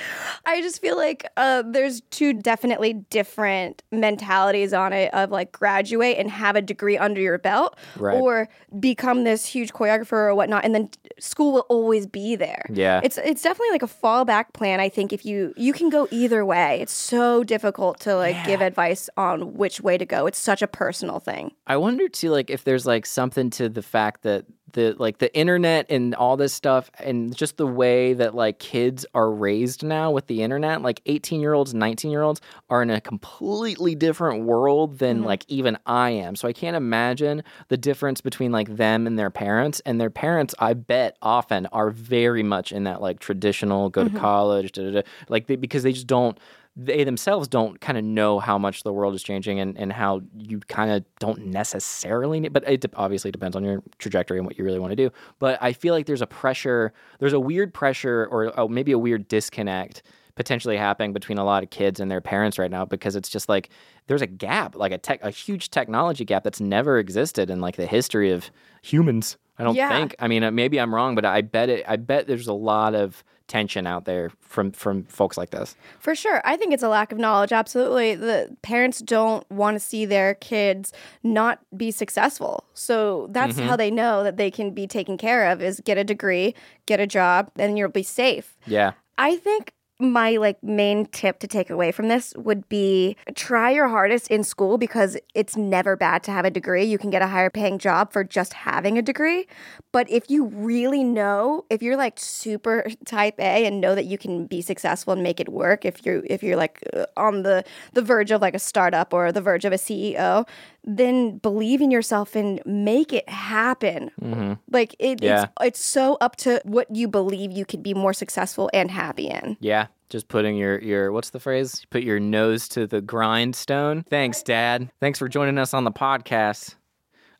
[0.44, 6.16] I just feel like uh, there's two definitely different mentalities on it of like graduate
[6.18, 8.18] and have a degree under your belt Right.
[8.18, 8.48] or
[8.80, 12.64] become this huge choreographer or whatnot and then school will always be there.
[12.72, 13.00] Yeah.
[13.04, 16.44] It's it's definitely like a fallback plan I think if you you can go either
[16.44, 16.79] way.
[16.80, 20.26] It's so difficult to like give advice on which way to go.
[20.26, 21.52] It's such a personal thing.
[21.66, 25.34] I wonder too, like if there's like something to the fact that the like the
[25.36, 30.10] internet and all this stuff and just the way that like kids are raised now
[30.10, 34.44] with the internet, like 18 year olds, 19 year olds are in a completely different
[34.44, 35.26] world than mm-hmm.
[35.26, 36.36] like even I am.
[36.36, 39.80] So I can't imagine the difference between like them and their parents.
[39.84, 44.10] And their parents, I bet, often are very much in that like traditional go to
[44.10, 44.18] mm-hmm.
[44.18, 46.38] college, da, da, da, like they, because they just don't
[46.76, 50.20] they themselves don't kind of know how much the world is changing and, and how
[50.38, 54.56] you kind of don't necessarily need, but it obviously depends on your trajectory and what
[54.56, 55.10] you really want to do.
[55.38, 58.98] But I feel like there's a pressure, there's a weird pressure or oh, maybe a
[58.98, 60.02] weird disconnect
[60.36, 63.48] potentially happening between a lot of kids and their parents right now because it's just
[63.48, 63.68] like
[64.06, 67.76] there's a gap, like a tech, a huge technology gap that's never existed in like
[67.76, 69.36] the history of humans.
[69.58, 69.90] I don't Yeah.
[69.90, 70.14] think.
[70.18, 71.84] I mean, uh, maybe I'm wrong, but I bet it.
[71.86, 75.74] I bet there's a lot of tension out there from from folks like this.
[75.98, 76.40] For sure.
[76.44, 77.52] I think it's a lack of knowledge.
[77.52, 78.14] Absolutely.
[78.14, 80.92] The parents don't want to see their kids
[81.24, 82.64] not be successful.
[82.74, 83.68] So that's Mm-hmm.
[83.68, 86.54] how they know that they can be taken care of is get a degree,
[86.86, 88.56] get a job, and you'll be safe.
[88.66, 88.92] Yeah.
[89.18, 93.88] I think my like main tip to take away from this would be try your
[93.88, 96.84] hardest in school because it's never bad to have a degree.
[96.84, 99.46] You can get a higher paying job for just having a degree.
[99.92, 104.18] But if you really know, if you're like super type A and know that you
[104.18, 107.64] can be successful and make it work, if you're if you're like uh, on the
[107.92, 110.46] the verge of like a startup or the verge of a CEO,
[110.84, 114.58] then believe in yourself and make it happen.
[114.70, 115.42] Like it, Yeah.
[115.44, 119.26] it's it's so up to what you believe you could be more successful and happy
[119.28, 119.56] in.
[119.60, 121.84] Yeah, just putting your your what's the phrase?
[121.90, 124.04] Put your nose to the grindstone.
[124.08, 124.90] Thanks, Dad.
[125.00, 126.76] Thanks for joining us on the podcast.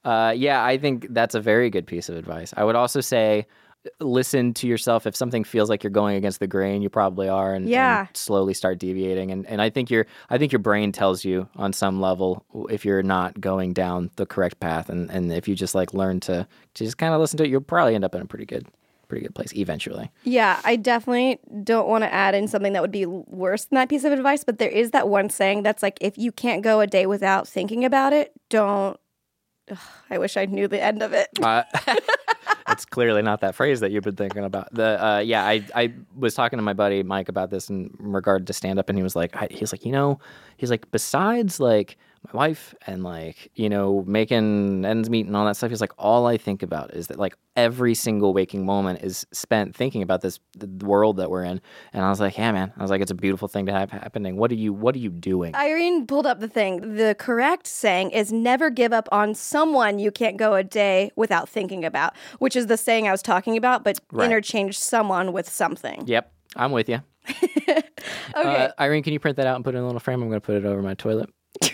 [0.05, 2.55] Uh, yeah, I think that's a very good piece of advice.
[2.57, 3.47] I would also say
[3.99, 7.55] listen to yourself if something feels like you're going against the grain you probably are
[7.55, 8.07] and, and Yeah.
[8.13, 11.73] slowly start deviating and, and i think your i think your brain tells you on
[11.73, 15.75] some level if you're not going down the correct path and, and if you just
[15.75, 18.21] like learn to, to just kind of listen to it you'll probably end up in
[18.21, 18.67] a pretty good
[19.09, 22.93] pretty good place eventually Yeah, I definitely don't want to add in something that would
[22.93, 25.99] be worse than that piece of advice, but there is that one saying that's like
[26.01, 29.01] if you can't go a day without thinking about it, don't.
[29.71, 29.79] Ugh,
[30.11, 31.29] I wish I knew the end of it.
[31.43, 31.63] Uh,
[32.69, 34.73] it's clearly not that phrase that you've been thinking about.
[34.73, 38.47] The uh, yeah, I I was talking to my buddy Mike about this in regard
[38.47, 40.21] to stand up, and he was like, I, he's like, you know,
[40.57, 45.47] he's like, besides like my wife and like you know making ends meet and all
[45.47, 49.03] that stuff, he's like, all I think about is that like every single waking moment
[49.03, 51.61] is spent thinking about this the world that we're in.
[51.93, 53.91] And I was like, yeah, man, I was like, it's a beautiful thing to have
[53.91, 54.37] happening.
[54.37, 55.55] What are you What are you doing?
[55.55, 56.97] Irene pulled up the thing.
[56.97, 61.49] The correct saying is never give up on someone you can't go a day without
[61.49, 64.27] thinking about, which is the saying I was talking about, but Right.
[64.27, 66.05] interchange someone with something.
[66.07, 67.01] yep, I'm with you.
[68.37, 68.65] Okay.
[68.65, 70.23] Uh, Irene, can you print that out and put it in a little frame?
[70.23, 71.29] I'm going to put it over my toilet.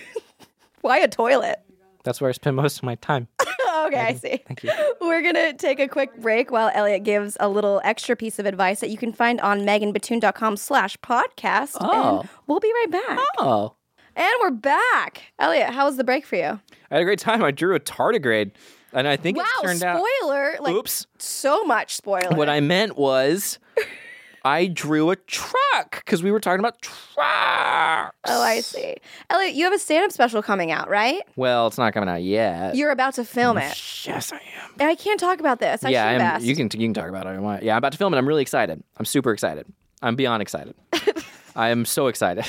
[0.87, 1.59] Why a toilet?
[2.05, 3.27] That's where I spend most of my time.
[3.41, 4.41] okay, I see.
[4.47, 4.71] Thank you.
[5.01, 8.47] We're going to take a quick break while Elliott gives a little extra piece of
[8.47, 11.77] advice that you can find on meganbatoon.com slash podcast.
[11.81, 12.21] Oh.
[12.21, 13.19] And we'll be right back.
[13.39, 13.75] Oh.
[14.15, 15.25] And we're back.
[15.41, 16.61] Elliott, how was the break for you?
[16.89, 17.43] I had a great time.
[17.43, 18.53] I drew a tardigrade,
[18.93, 20.01] and I think Wow, it turned out.
[20.21, 20.55] spoiler.
[20.61, 21.09] Like, Oops.
[21.19, 22.37] so much spoiler.
[22.37, 23.59] What I meant was,
[24.47, 28.17] I drew a truck because we were talking about trucks.
[28.29, 28.95] Oh, I see.
[29.31, 31.21] Elliott, you have a stand up special coming out, right?
[31.35, 32.77] Well, it's not coming out yet.
[32.77, 33.77] You're about to film it.
[34.07, 34.71] yes, I am.
[34.79, 35.85] And I can't talk about this.
[35.85, 36.45] I yeah, should have I'm, asked.
[36.45, 37.31] you can you can talk about it.
[37.31, 37.63] if you want.
[37.63, 38.19] Yeah, I'm about to film it.
[38.19, 38.83] I'm really excited.
[38.99, 39.67] I'm super excited.
[40.03, 40.75] I'm beyond excited.
[41.57, 42.45] I am so excited.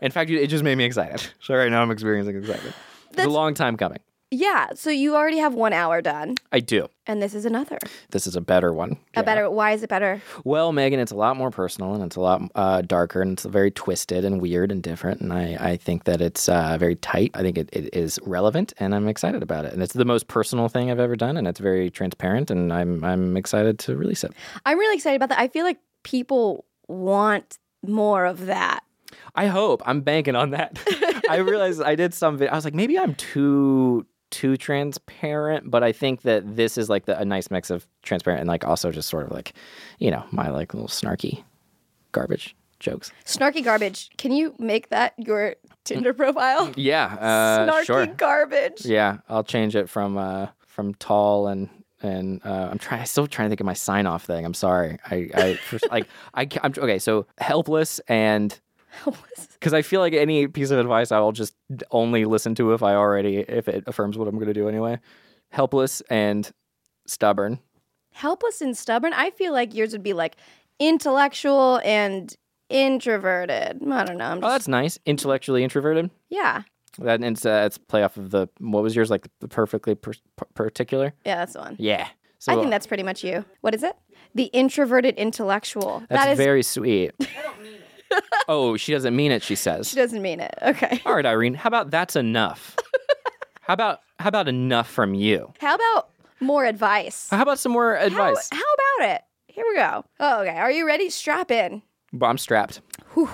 [0.00, 1.26] In fact, it just made me excited.
[1.40, 2.74] So right now I'm experiencing excitement.
[3.06, 3.98] It's a That's- long time coming.
[4.34, 6.88] Yeah, so you already have one hour done, I do.
[7.06, 7.78] and this is another.
[8.10, 8.96] This is a better one.
[9.14, 9.48] A better.
[9.50, 10.20] Why is it better?
[10.44, 13.44] Well, Megan, it's a lot more personal and it's a lot uh, darker and it's
[13.44, 15.20] very twisted and weird and different.
[15.20, 17.30] And I, I think that it's uh, very tight.
[17.34, 19.72] I think it, it is relevant and I'm excited about it.
[19.72, 23.04] And it's the most personal thing I've ever done and it's very transparent and I'm,
[23.04, 24.32] I'm excited to release it.
[24.66, 25.38] I'm really excited about that.
[25.38, 28.82] I feel like people want more of that.
[29.34, 29.82] I hope.
[29.86, 30.78] I'm banking on that.
[31.30, 35.82] I realized I did some vid- I was like, maybe I'm too too transparent, but
[35.82, 38.90] I think that this is like the, a nice mix of transparent and like also
[38.90, 39.52] just sort of like,
[39.98, 41.42] you know, my like little snarky
[42.12, 42.54] garbage.
[42.80, 43.12] jokes.
[43.24, 44.10] Snarky garbage.
[44.18, 46.72] Can you make that your Tinder profile?
[46.76, 48.06] Yeah, uh, Snarky sure.
[48.06, 48.84] garbage.
[48.84, 51.68] Yeah, I'll change it from uh, from tall and
[52.02, 53.00] and uh, I'm trying.
[53.04, 54.44] I'm still trying to think of my sign off thing.
[54.44, 54.98] I'm sorry.
[55.10, 55.58] I I
[55.90, 56.98] like I I'm, okay.
[56.98, 58.58] So helpless and.
[59.54, 61.54] because I feel like any piece of advice I will just
[61.90, 64.98] only listen to if I already if it affirms what I'm going to do anyway.
[65.50, 66.50] Helpless and
[67.06, 67.58] stubborn.
[68.12, 69.12] Helpless and stubborn.
[69.12, 70.36] I feel like yours would be like
[70.78, 72.34] intellectual and
[72.68, 73.82] introverted.
[73.90, 74.24] I don't know.
[74.24, 74.98] I'm Oh, just, that's nice.
[75.06, 76.10] Intellectually introverted.
[76.28, 76.62] yeah.
[76.98, 80.12] That it's uh, it's play off of the what was yours like the perfectly per-
[80.36, 81.12] per- particular.
[81.26, 81.74] Yeah, that's the one.
[81.80, 82.06] Yeah.
[82.38, 83.44] So I think that's pretty much you.
[83.62, 83.96] What is it?
[84.36, 86.04] The introverted intellectual.
[86.08, 86.38] that's that is.
[86.38, 87.10] very sweet.
[88.48, 89.42] oh, she doesn't mean it.
[89.42, 89.90] She says.
[89.90, 90.54] she doesn't mean it.
[90.62, 91.00] Okay.
[91.06, 91.54] All right, Irene.
[91.54, 92.76] How about that's enough?
[93.62, 95.52] how about how about enough from you?
[95.60, 97.28] How about more advice?
[97.30, 98.48] How about some more advice?
[98.52, 98.58] how
[98.98, 99.22] about it?
[99.48, 100.04] Here we go.
[100.20, 100.56] Oh, okay.
[100.56, 101.10] Are you ready?
[101.10, 101.82] Strap in.
[102.12, 102.80] Well, I'm strapped.
[103.14, 103.30] Whew.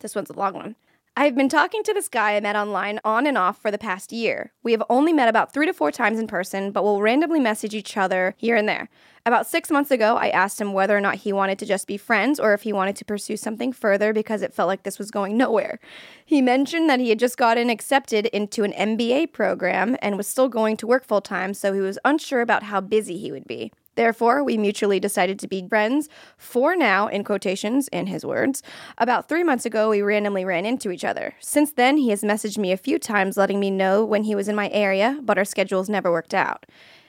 [0.00, 0.76] This one's a long one.
[1.14, 4.12] I've been talking to this guy I met online on and off for the past
[4.12, 4.50] year.
[4.62, 7.74] We have only met about three to four times in person, but we'll randomly message
[7.74, 8.88] each other here and there.
[9.26, 11.98] About six months ago, I asked him whether or not he wanted to just be
[11.98, 15.10] friends or if he wanted to pursue something further because it felt like this was
[15.10, 15.80] going nowhere.
[16.24, 20.48] He mentioned that he had just gotten accepted into an MBA program and was still
[20.48, 23.70] going to work full time, so he was unsure about how busy he would be.
[23.94, 28.62] Therefore, we mutually decided to be friends for now, in quotations, in his words.
[28.98, 31.34] About three months ago, we randomly ran into each other.
[31.40, 34.48] Since then, he has messaged me a few times letting me know when he was
[34.48, 36.66] in my area, but our schedules never worked out.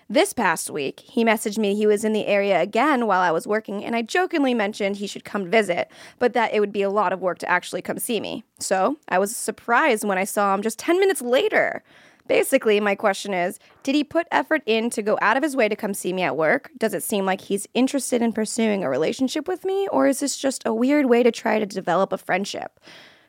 [0.10, 3.48] This past week, he messaged me he was in the area again while I was
[3.48, 6.90] working, and I jokingly mentioned he should come visit, but that it would be a
[6.90, 8.44] lot of work to actually come see me.
[8.60, 11.84] So I was surprised when I saw him just 10 minutes later.
[12.28, 15.68] Basically, my question is Did he put effort in to go out of his way
[15.68, 16.72] to come see me at work?
[16.78, 19.88] Does it seem like he's interested in pursuing a relationship with me?
[19.92, 22.80] Or is this just a weird way to try to develop a friendship?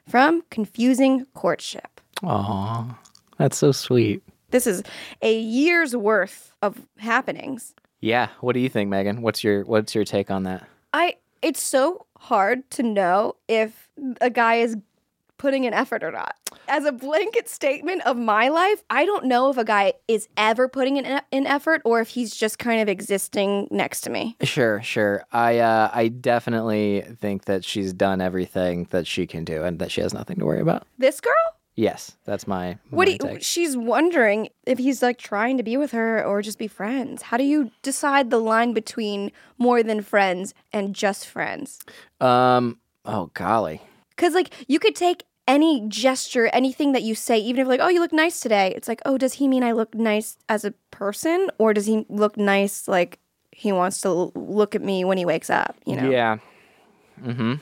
[0.08, 2.00] From Confusing Courtship.
[2.22, 2.98] Aw,
[3.38, 4.22] that's so sweet.
[4.50, 4.82] This is
[5.22, 7.74] a year's worth of happenings.
[8.00, 8.28] Yeah.
[8.40, 9.22] What do you think, Megan?
[9.22, 10.68] What's your what's your take on that?
[10.92, 13.88] I it's so hard to know if
[14.20, 14.76] a guy is
[15.38, 16.36] putting in effort or not.
[16.66, 20.68] As a blanket statement of my life, I don't know if a guy is ever
[20.68, 24.36] putting in in effort or if he's just kind of existing next to me.
[24.42, 25.24] Sure, sure.
[25.32, 29.90] I uh, I definitely think that she's done everything that she can do, and that
[29.90, 30.86] she has nothing to worry about.
[30.98, 31.34] This girl?
[31.76, 32.78] Yes, that's my.
[32.90, 36.58] What do you, she's wondering if he's like trying to be with her or just
[36.58, 37.22] be friends.
[37.22, 41.80] How do you decide the line between more than friends and just friends?
[42.20, 42.78] Um.
[43.04, 43.82] Oh golly.
[44.16, 47.88] Because, like, you could take any gesture, anything that you say, even if, like, oh,
[47.88, 48.72] you look nice today.
[48.76, 51.50] It's like, oh, does he mean I look nice as a person?
[51.58, 53.18] Or does he look nice, like,
[53.52, 56.10] he wants to l- look at me when he wakes up, you know?
[56.10, 56.38] Yeah.
[57.22, 57.60] Mm.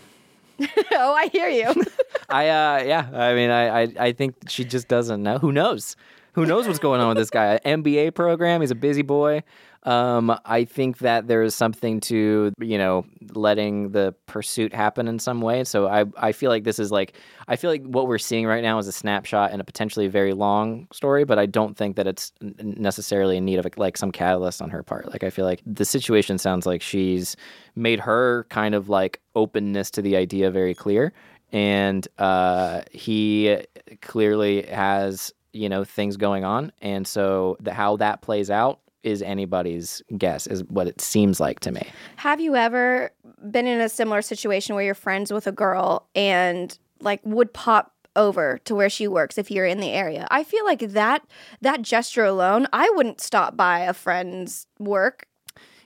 [0.93, 1.75] Oh, I hear you.
[2.29, 3.09] I uh yeah.
[3.13, 5.39] I mean, I, I I think she just doesn't know.
[5.39, 5.97] Who knows?
[6.35, 7.61] Who knows what's going on with this guy?
[7.65, 8.63] An MBA program.
[8.63, 9.43] He's a busy boy.
[9.83, 15.19] Um, I think that there is something to you know letting the pursuit happen in
[15.19, 15.65] some way.
[15.65, 17.19] So I I feel like this is like
[17.49, 20.33] I feel like what we're seeing right now is a snapshot and a potentially very
[20.33, 24.63] long story, but I don't think that it's necessarily in need of like some catalyst
[24.63, 25.11] on her part.
[25.11, 27.37] Like I feel like the situation sounds like she's
[27.75, 31.13] made her kind of like openness to the idea very clear
[31.53, 33.59] and uh, he
[34.01, 39.21] clearly has you know things going on and so the, how that plays out is
[39.23, 41.83] anybody's guess is what it seems like to me
[42.17, 43.11] Have you ever
[43.51, 47.93] been in a similar situation where you're friends with a girl and, like, would pop
[48.15, 50.29] over to where she works if you're in the area?
[50.31, 51.23] I feel like that
[51.63, 55.27] that gesture alone, I wouldn't stop by a friend's work.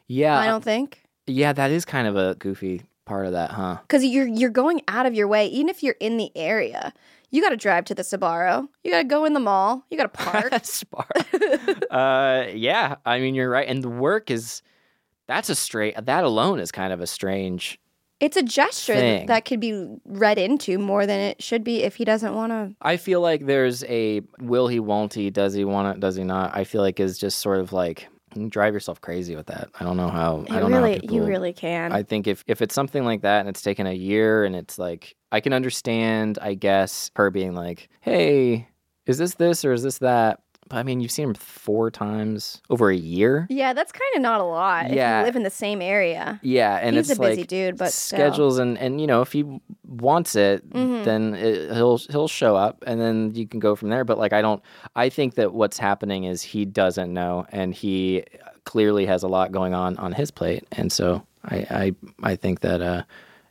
[0.08, 1.02] yeah I don't think.
[1.26, 4.82] yeah that is kind of a goofy part of that huh because you're you're going
[4.88, 6.92] out of your way even if you're in the area
[7.30, 8.68] you got to drive to the Sbarro.
[8.84, 9.84] You got to go in the mall.
[9.90, 10.52] You got to park.
[10.64, 11.06] Spar.
[11.90, 14.62] uh, yeah, I mean you're right, and the work is
[15.26, 15.94] that's a straight.
[16.04, 17.78] That alone is kind of a strange.
[18.20, 19.26] it's a gesture Thing.
[19.26, 22.74] that could be read into more than it should be if he doesn't want to.
[22.80, 26.24] I feel like there's a will he, won't he, does he want it, does he
[26.24, 26.56] not?
[26.56, 29.70] I feel like is just sort of like you can drive yourself crazy with that.
[29.80, 30.44] I don't know how.
[30.50, 30.78] I don't know.
[30.78, 31.92] really, How people, you really can.
[31.92, 34.78] I think if if it's something like that and it's taken a year and it's
[34.78, 38.68] like I can understand, I guess, her being like, "Hey,
[39.06, 42.60] is this this or is this that?" But I mean, you've seen him four times
[42.70, 43.46] over a year.
[43.48, 44.90] yeah, that's kind of not a lot.
[44.92, 45.18] Yeah.
[45.18, 46.40] if you live in the same area.
[46.42, 48.18] Yeah, and He's it's a busy like dude, but still.
[48.18, 49.44] schedules and and you know if he
[49.84, 51.04] wants it, Mhm.
[51.04, 54.04] then it, he'll he'll show up, and then you can go from there.
[54.04, 54.62] But like I don't,
[54.96, 58.24] I think that what's happening is he doesn't know, and he
[58.64, 61.94] clearly has a lot going on on his plate, and so I I
[62.32, 63.02] I think that uh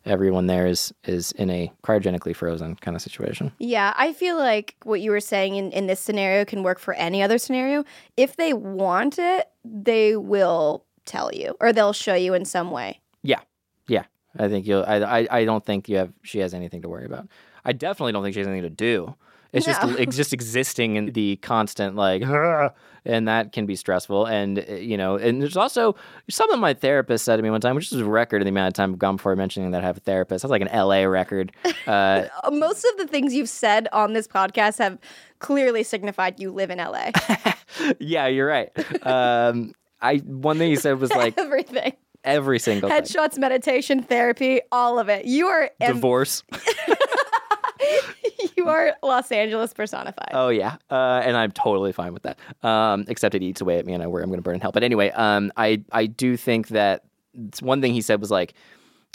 [0.05, 3.51] everyone there is is in a cryogenically frozen kind of situation.
[3.59, 6.93] Yeah, I feel like what you were saying in, in this scenario can work for
[6.93, 7.83] any other scenario.
[8.17, 12.99] If they want it, they will tell you or they'll show you in some way.
[13.21, 13.41] Yeah,
[13.87, 14.05] yeah.
[14.37, 14.83] I think you'll.
[14.85, 16.13] I, I I don't think you have.
[16.23, 17.27] She has anything to worry about.
[17.63, 19.15] I definitely don't think she has anything to do.
[19.55, 22.21] It's just it's just existing in the constant like,
[23.05, 24.25] and that can be stressful.
[24.25, 25.95] And uh, you know, and there's also
[26.29, 28.67] something my therapist said to me one time, which is a record in the amount
[28.69, 30.43] of time I've gone before mentioning that I have a therapist.
[30.43, 31.51] That's like an LA record.
[31.85, 34.97] Uh, Most of the things you've said on this podcast have
[35.37, 37.11] clearly signified you live in LA.
[37.99, 38.71] yeah, you're right.
[39.05, 41.93] Um, I one thing he said was like Everything.
[42.23, 43.01] every single thing.
[43.03, 45.25] Headshots, meditation, therapy, all of it.
[45.25, 46.41] You are em- Divorce.
[48.57, 50.31] you are Los Angeles personified.
[50.33, 52.39] Oh yeah, uh, and I'm totally fine with that.
[52.63, 54.61] Um, except it eats away at me, and I worry I'm going to burn in
[54.61, 54.71] hell.
[54.71, 57.03] But anyway, um, I I do think that
[57.61, 58.53] one thing he said was like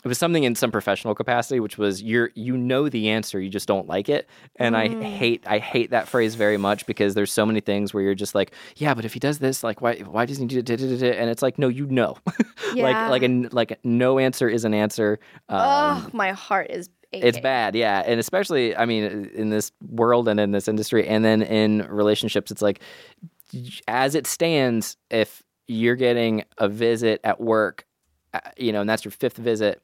[0.02, 3.50] it was something in some professional capacity, which was you're you know the answer, you
[3.50, 7.30] just don't like it, and I hate I hate that phrase very much because there's
[7.32, 9.96] so many things where you're just like, yeah, but if he does this, like why
[9.98, 11.10] why doesn't he do da?
[11.12, 12.16] And it's like, no, you know,
[12.74, 12.82] Yeah.
[13.10, 15.18] like like a like a no answer is an answer.
[15.50, 20.28] Um, oh, my heart is it's bad, yeah, and especially I mean in this world
[20.28, 22.80] and in this industry, and then in relationships, it's like
[23.88, 27.86] as it stands, if you're getting a visit at work,
[28.34, 29.82] uh, you know, and that's your fifth visit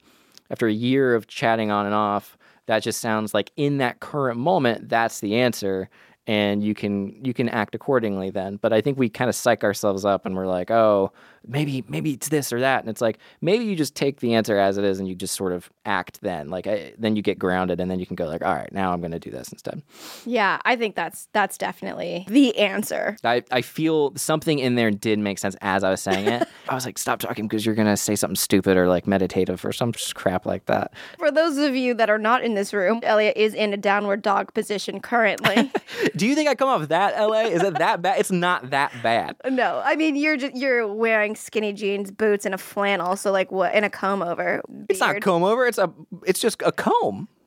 [0.49, 2.37] after a year of chatting on and off,
[2.67, 5.89] that just sounds like in that current moment, that's the answer.
[6.27, 9.63] And you can you can act accordingly then, but I think we kind of psych
[9.63, 11.13] ourselves up and we're like, oh,
[11.47, 14.57] maybe maybe it's this or that, and it's like maybe you just take the answer
[14.57, 17.39] as it is and you just sort of act then, like I, then you get
[17.39, 19.51] grounded and then you can go like, all right, now I'm going to do this
[19.51, 19.81] instead.
[20.25, 23.17] Yeah, I think that's that's definitely the answer.
[23.23, 26.47] I, I feel something in there did make sense as I was saying it.
[26.69, 29.63] I was like, stop talking because you're going to say something stupid or like meditative
[29.63, 30.93] or some crap like that.
[31.17, 34.21] For those of you that are not in this room, Elliott is in a downward
[34.21, 35.71] dog position currently.
[36.15, 37.43] Do you think I come off that LA?
[37.43, 38.19] Is it that bad?
[38.19, 39.35] It's not that bad.
[39.49, 43.15] no, I mean you're just you're wearing skinny jeans, boots, and a flannel.
[43.15, 43.73] So like what?
[43.73, 44.61] And a comb over.
[44.89, 45.23] It's not beard.
[45.23, 45.65] comb over.
[45.65, 45.91] It's a.
[46.25, 47.27] It's just a comb.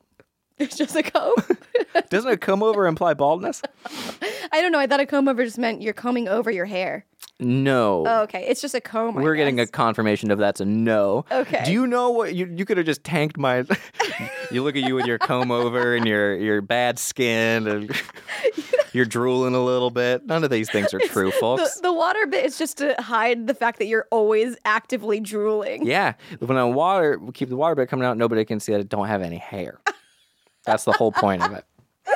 [0.59, 1.33] It's just a comb.
[2.11, 3.63] Doesn't a comb over imply baldness?
[4.51, 4.77] I don't know.
[4.77, 7.07] I thought a comb over just meant you're combing over your hair.
[7.39, 8.03] No.
[8.05, 8.45] Oh, okay.
[8.47, 9.17] It's just a comb.
[9.17, 9.71] I We're getting a guess.
[9.71, 11.25] confirmation of that's a no.
[11.31, 11.63] Okay.
[11.65, 13.65] Do you know what you you could have just tanked my?
[14.51, 17.89] you look at you with your comb over and your your bad skin and
[18.93, 20.25] you're drooling a little bit.
[20.25, 21.79] None of these things are true, the, folks.
[21.81, 25.85] the water bit is just to hide the fact that you're always actively drooling.
[25.85, 28.79] Yeah, when I water we keep the water bit coming out, nobody can see that
[28.79, 29.79] I don't have any hair.
[30.65, 31.65] That's the whole point of it.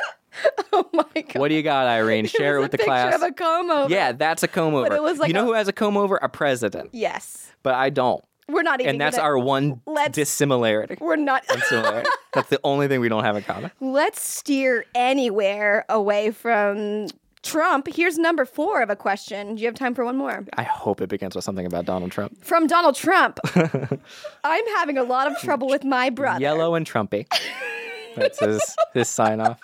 [0.72, 1.36] Oh my god.
[1.36, 2.26] What do you got, Irene?
[2.26, 3.14] Share it was with the class.
[3.14, 3.90] of a comb over.
[3.90, 4.86] yeah, that's a comb over.
[4.90, 6.16] But it was like you know a- who has a comb over?
[6.16, 6.90] A president.
[6.92, 7.50] Yes.
[7.62, 8.22] But I don't.
[8.48, 8.90] We're not even.
[8.90, 9.80] And that's gonna- our one
[10.12, 10.96] dissimilarity.
[11.00, 11.44] We're not.
[11.68, 12.08] Similarity.
[12.32, 13.70] that's the only thing we don't have in common.
[13.80, 17.08] Let's steer anywhere away from
[17.42, 17.88] Trump.
[17.92, 19.56] Here's number four of a question.
[19.56, 20.44] Do you have time for one more?
[20.56, 22.42] I hope it begins with something about Donald Trump.
[22.44, 23.38] From Donald Trump.
[24.44, 26.40] I'm having a lot of trouble with my brother.
[26.40, 27.26] Yellow and Trumpy.
[28.16, 29.58] That's his his sign off.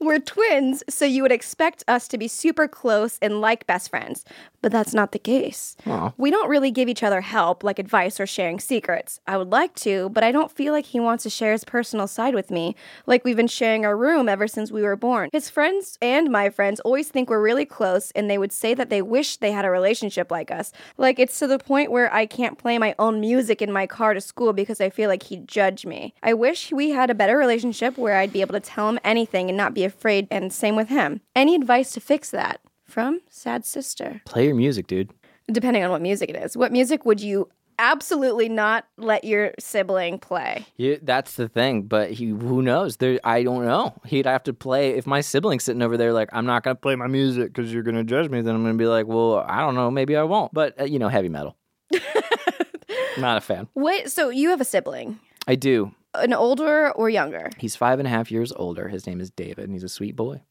[0.00, 4.24] We're twins, so you would expect us to be super close and like best friends.
[4.60, 5.76] But that's not the case.
[6.16, 9.20] We don't really give each other help, like advice or sharing secrets.
[9.26, 12.06] I would like to, but I don't feel like he wants to share his personal
[12.06, 12.74] side with me,
[13.06, 15.28] like we've been sharing our room ever since we were born.
[15.32, 18.88] His friends and my friends always think we're really close, and they would say that
[18.88, 20.72] they wish they had a relationship like us.
[20.96, 24.14] Like it's to the point where I can't play my own music in my car
[24.14, 26.14] to school because I feel like he'd judge me.
[26.22, 29.50] I wish we had a better relationship where I'd be able to tell him anything
[29.50, 31.20] and not be afraid, and same with him.
[31.34, 32.60] Any advice to fix that?
[32.86, 35.10] From Sad Sister Play your music, dude.
[35.50, 36.56] depending on what music it is.
[36.56, 40.66] What music would you absolutely not let your sibling play?
[40.76, 41.82] Yeah, that's the thing.
[41.82, 42.98] But he, who knows?
[42.98, 43.94] There, I don't know.
[44.06, 44.90] He'd have to play.
[44.90, 47.82] If my sibling's sitting over there, like, I'm not gonna play my music because you're
[47.82, 49.90] gonna judge me, then I'm gonna be like, well, I don't know.
[49.90, 50.52] Maybe I won't.
[50.54, 51.56] But uh, you know, heavy metal.
[53.18, 53.68] not a fan.
[53.74, 55.18] Wait, so you have a sibling,
[55.48, 55.92] I do.
[56.14, 57.50] An older or younger?
[57.58, 58.88] He's five and a half years older.
[58.88, 60.42] His name is David, and he's a sweet boy.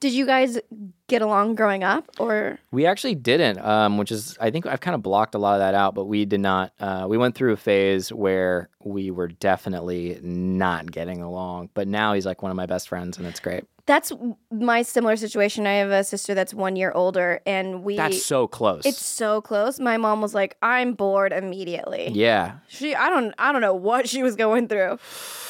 [0.00, 0.58] Did you guys
[1.06, 4.94] get along growing up, or We actually didn't, um, which is I think I've kind
[4.96, 5.94] of blocked a lot of that out.
[5.94, 6.72] But we did not.
[6.80, 11.70] Uh, we went through a phase where we were definitely not getting along.
[11.74, 13.64] But now he's like one of my best friends, and it's great.
[13.90, 14.12] That's
[14.52, 15.66] my similar situation?
[15.66, 17.96] I have a sister that's one year older, and we.
[17.96, 18.86] That's so close.
[18.86, 19.80] it's so close.
[19.80, 22.58] My mom was like, "I'm bored immediately." yeah.
[22.68, 24.98] She, I don't, I don't know what she was going through,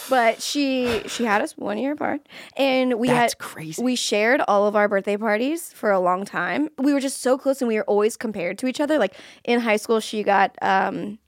[0.08, 2.22] but she, she had us one year apart,
[2.56, 3.82] and we That's had crazy.
[3.82, 6.70] We shared all of our birthday parties for a long time.
[6.78, 8.98] We were just so close, and we were always compared to each other.
[8.98, 11.18] Like in high school, she got um,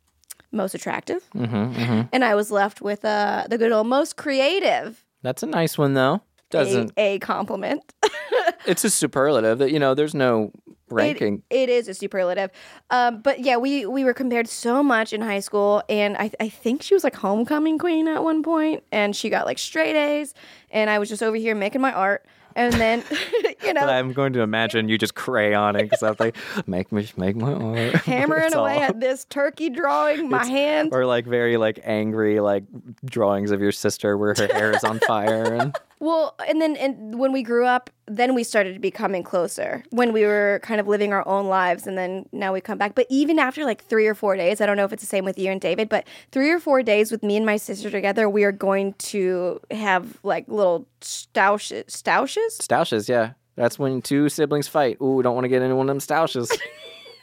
[0.50, 5.04] most attractive, Mm-hmm, and I was left with uh, the good old most creative.
[5.20, 6.22] That's a nice one though.
[6.52, 7.92] Doesn't a, a compliment.
[8.66, 9.94] it's a superlative that you know?
[9.94, 11.42] There's no It- ranking.
[11.50, 12.50] it is a superlative.
[12.90, 16.48] Um, but yeah, we we were compared so much in high school, and I I
[16.48, 20.34] think she was like homecoming queen at one point, and she got like straight A's,
[20.70, 23.02] and I was just over here making my art, and then
[23.64, 26.32] you know But I'm going to imagine you just crayoning something.
[26.66, 27.94] make me make my art.
[28.04, 30.90] hammering away all- at this turkey drawing, my hand.
[30.92, 32.64] Or like very like angry like
[33.04, 37.16] drawings of your sister where her hair is on fire and Well, and then and
[37.16, 41.12] when we grew up, then we started becoming closer when we were kind of living
[41.12, 42.96] our own lives, and then now we come back.
[42.96, 45.24] But even after like three or four days, I don't know if it's the same
[45.24, 48.28] with you and David, but three or four days with me and my sister together,
[48.28, 51.84] we are going to have like little stoushes.
[51.86, 52.56] Stoushes?
[52.56, 53.08] stoushes.
[53.08, 55.00] Yeah, that's when two siblings fight.
[55.00, 56.50] Ooh, don't want to get into one of them stoushes.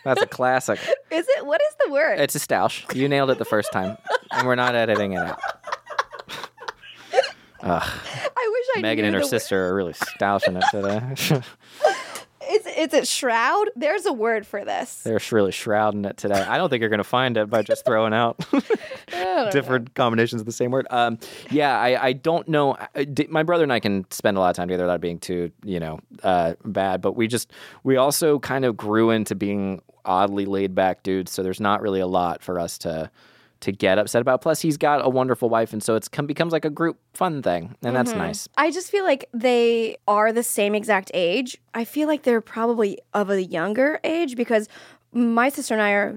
[0.06, 0.80] That's a classic.
[1.12, 1.46] Is it?
[1.46, 2.22] What is the word?
[2.22, 2.96] It's a stoush.
[2.96, 3.98] You nailed it the first time,
[4.32, 5.40] and we're not editing it out.
[7.62, 7.82] Ugh,
[8.38, 9.30] I wish I Megan and her the word.
[9.30, 11.42] sister are really stoushing it today.
[12.52, 13.66] Is, is it shroud?
[13.76, 15.04] There's a word for this.
[15.04, 16.42] They're really shrouding it today.
[16.42, 18.44] I don't think you're going to find it by just throwing out
[19.52, 20.88] different combinations of the same word.
[20.90, 21.20] Um,
[21.52, 22.76] yeah, I, I don't know.
[22.96, 25.52] I- My brother and I can spend a lot of time together without being too,
[25.64, 27.02] you know, uh, bad.
[27.02, 27.52] But we just
[27.84, 31.32] we also kind of grew into being oddly laid back dudes.
[31.32, 33.12] So there's not really a lot for us to
[33.62, 34.42] to get upset about.
[34.42, 37.42] Plus, he's got a wonderful wife, and so it's come becomes like a group fun
[37.42, 38.20] thing, and that's mm-hmm.
[38.20, 38.48] nice.
[38.58, 41.58] I just feel like they are the same exact age.
[41.74, 44.68] I feel like they're probably of a younger age because
[45.12, 46.16] my sister and I are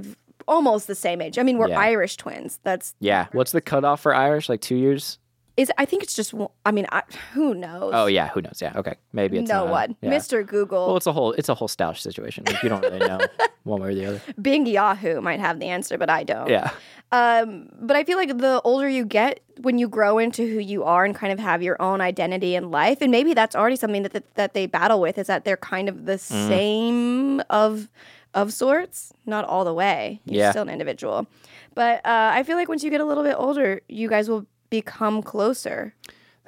[0.48, 1.38] almost the same age.
[1.38, 1.80] I mean, we're Yeah.
[1.80, 2.58] Irish twins.
[2.62, 3.26] That's Yeah.
[3.32, 4.48] What's the cutoff for Irish?
[4.48, 5.18] Like two years?
[5.56, 5.70] Is.
[5.78, 6.34] I think it's just.
[6.64, 7.02] I mean, I,
[7.34, 7.92] who knows?
[7.94, 8.28] Oh yeah.
[8.28, 8.58] Who knows?
[8.60, 8.72] Yeah.
[8.76, 8.94] Okay.
[9.12, 9.70] Maybe it's no not.
[9.70, 9.96] one.
[10.00, 10.10] Yeah.
[10.10, 10.46] Mr.
[10.46, 12.44] Google, Well, it's a whole it's a whole stoush situation.
[12.46, 13.20] Like, you don't really know
[13.64, 14.20] one way or the other.
[14.40, 16.48] Bing Yahoo might have the answer, but I don't.
[16.48, 16.70] Yeah.
[17.12, 20.82] Um, but I feel like the older you get, when you grow into who you
[20.84, 24.02] are and kind of have your own identity in life, and maybe that's already something
[24.04, 26.48] that that, that they battle with is that they're kind of the Mm.
[26.48, 27.88] same of
[28.34, 30.20] of sorts, not all the way.
[30.24, 30.50] You're Yeah.
[30.52, 31.26] still an individual,
[31.74, 34.46] but uh, I feel like once you get a little bit older, you guys will
[34.72, 35.94] become closer.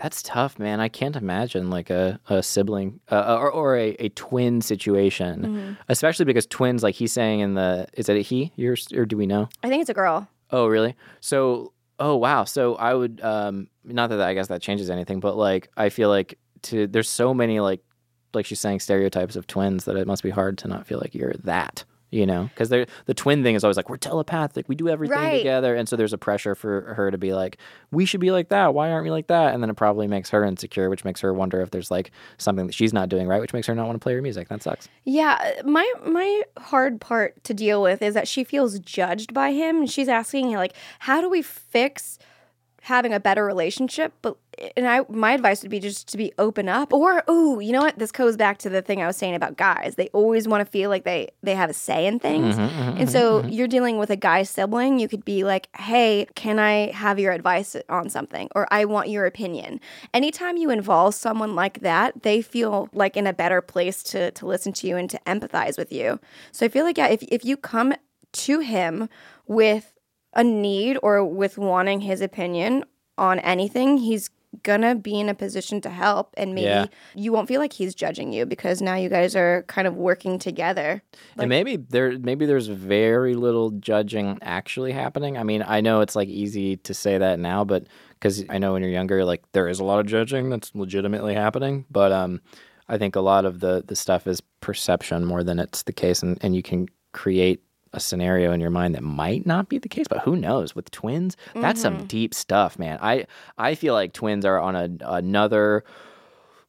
[0.02, 0.80] That's tough, man.
[0.80, 5.72] I can't imagine like a, a sibling uh, or, or a, a twin situation, Mm-hmm.
[5.88, 8.50] especially because twins, like he's saying in the, is it a he?
[8.56, 9.48] Yours or do we know?
[9.62, 10.26] I think it's a girl.
[10.50, 10.96] Oh, really?
[11.20, 12.42] So, oh wow.
[12.44, 16.08] So I would, um, not that I guess that changes anything, but like I feel
[16.08, 17.80] like to there's so many like,
[18.32, 21.14] like she's saying stereotypes of twins that it must be hard to not feel like
[21.14, 21.84] you're that.
[22.14, 25.38] You know, because the twin thing is always like we're telepathic, we do everything Right.
[25.38, 27.58] together, and so there's a pressure for her to be like,
[27.90, 28.72] we should be like that.
[28.72, 29.52] Why aren't we like that?
[29.52, 32.66] And then it probably makes her insecure, which makes her wonder if there's like something
[32.68, 34.48] that she's not doing right, which makes her not want to play her music.
[34.48, 34.88] That sucks.
[35.02, 39.78] Yeah, my my hard part to deal with is that she feels judged by him,
[39.78, 42.18] and she's asking like, how do we fix
[42.82, 44.12] having a better relationship?
[44.22, 44.36] But
[44.76, 47.80] and I my advice would be just to be open up, or ooh, you know
[47.80, 47.98] what?
[47.98, 49.94] This goes back to the thing I was saying about guys.
[49.96, 52.80] They always want to feel like they they have a say in things, mm-hmm, mm-hmm,
[52.80, 54.98] and mm-hmm, so you're dealing with a guy sibling.
[54.98, 59.08] You could be like, hey, can I have your advice on something, or I want
[59.08, 59.80] your opinion.
[60.12, 64.46] Anytime you involve someone like that, they feel like in a better place to to
[64.46, 66.20] listen to you and to empathize with you.
[66.52, 67.94] So I feel like yeah, if if you come
[68.32, 69.08] to him
[69.46, 69.94] with
[70.34, 72.84] a need or with wanting his opinion
[73.16, 74.30] on anything, he's
[74.62, 76.86] gonna be in a position to help and maybe Yeah.
[77.14, 80.38] you won't feel like he's judging you because now you guys are kind of working
[80.38, 81.02] together.
[81.38, 85.36] and maybe there maybe there's very little judging actually happening.
[85.36, 87.86] I mean, I know it's like easy to say that now, but
[88.20, 91.34] because I know when you're younger, like there is a lot of judging that's legitimately
[91.34, 91.84] happening.
[91.90, 92.40] But um,
[92.88, 96.22] I think a lot of the the stuff is perception more than it's the case,
[96.22, 97.62] and and you can create
[97.94, 100.74] a scenario in your mind that might not be the case, but who knows?
[100.74, 102.06] With twins, that's some mm-hmm.
[102.06, 102.98] deep stuff, man.
[103.00, 103.26] I
[103.56, 105.84] I feel like twins are on a another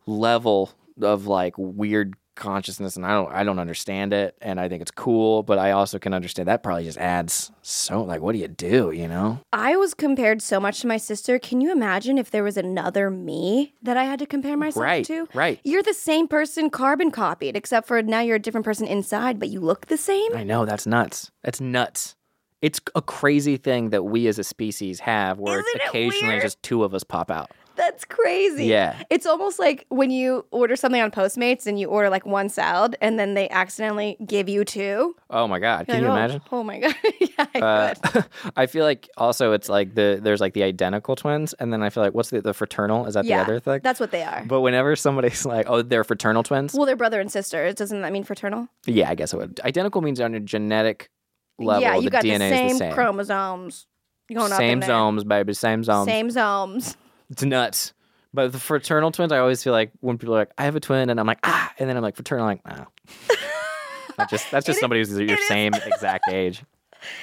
[0.06, 0.72] level
[1.02, 4.92] of like weird consciousness and I don't I don't understand it and I think it's
[4.92, 8.48] cool but I also can understand that probably just adds so like what do you
[8.48, 11.40] do you know I was compared so much to my sister.
[11.40, 15.06] Can you imagine if there was another me that I had to compare myself Right,
[15.06, 15.28] to?
[15.34, 15.60] right.
[15.64, 19.50] You're the same person carbon copied, except for now you're a different person inside, but
[19.50, 20.36] you look the same.
[20.36, 22.16] I know that's nuts that's nuts
[22.62, 26.42] it's a crazy thing that we as a species have where Isn't it occasionally weird?
[26.44, 28.66] just two of us pop out That's crazy.
[28.66, 29.02] Yeah.
[29.10, 32.96] It's almost like when you order something on Postmates and you order like one salad
[33.02, 35.16] and then they accidentally give you two.
[35.30, 36.96] oh my god can You're you like, oh, imagine Oh my god.
[37.20, 38.26] yeah, I Uh, could.
[38.56, 41.90] I feel like also it's like the there's like the identical twins and then I
[41.90, 44.24] feel like what's the, the fraternal is that Yeah, the other thing that's what they
[44.24, 44.44] are.
[44.48, 47.72] but whenever somebody's like oh they're fraternal twins well, they're brother and sister.
[47.74, 48.68] Doesn't that mean fraternal?
[48.86, 49.60] Yeah, I guess it would.
[49.64, 51.10] Identical means on a genetic
[51.60, 51.82] level.
[51.82, 52.94] yeah, you the got DNA the same, the same.
[52.94, 53.88] chromosomes
[54.34, 55.24] going up same in there.
[55.24, 55.54] baby.
[55.54, 56.06] Same zomes.
[56.06, 56.96] Same zomes.
[57.30, 57.94] It's nuts.
[58.34, 60.80] But the fraternal twins, I always feel like when people are like, "I have a
[60.82, 62.88] twin," and I'm like, "Ah," and then I'm like, "Fraternal," I'm like, "No."
[64.18, 66.64] That's just that's just It is- somebody who's your same exact age.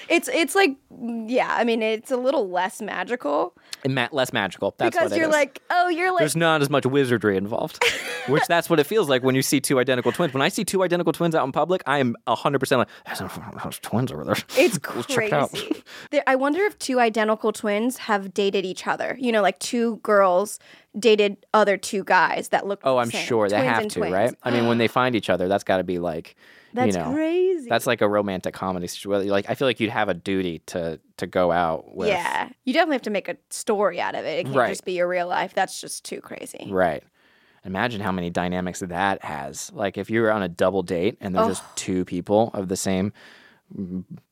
[0.08, 3.54] It's it's like yeah, I mean it's a little less magical
[3.88, 4.74] ma- less magical.
[4.78, 5.32] That's because what you're is.
[5.32, 7.82] like, oh, you're like There's not as much wizardry involved,
[8.28, 10.32] which that's what it feels like when you see two identical twins.
[10.32, 14.12] When I see two identical twins out in public, I am 100% like, there's, twins
[14.12, 14.36] over there.
[14.56, 14.78] It's
[15.08, 15.50] check it out.
[15.50, 15.82] crazy.
[16.26, 19.16] I wonder if two identical twins have dated each other.
[19.18, 20.58] You know, like two girls
[20.98, 22.80] dated other two guys that look.
[22.84, 23.26] Oh, I'm same.
[23.26, 24.12] sure they Twins have to, twins.
[24.12, 24.34] right?
[24.42, 26.36] I mean, when they find each other, that's got to be like,
[26.74, 27.68] That's you know, crazy.
[27.68, 29.30] that's like a romantic comedy situation.
[29.30, 32.08] Like, I feel like you'd have a duty to to go out with.
[32.08, 32.48] yeah.
[32.64, 34.40] You definitely have to make a story out of it.
[34.40, 34.68] It can't Right.
[34.68, 35.54] just be your real life.
[35.54, 36.68] That's just too crazy.
[36.70, 37.02] Right.
[37.64, 39.70] Imagine how many dynamics that has.
[39.72, 41.70] Like if you're on a double date and there's just oh.
[41.76, 43.12] two people of the same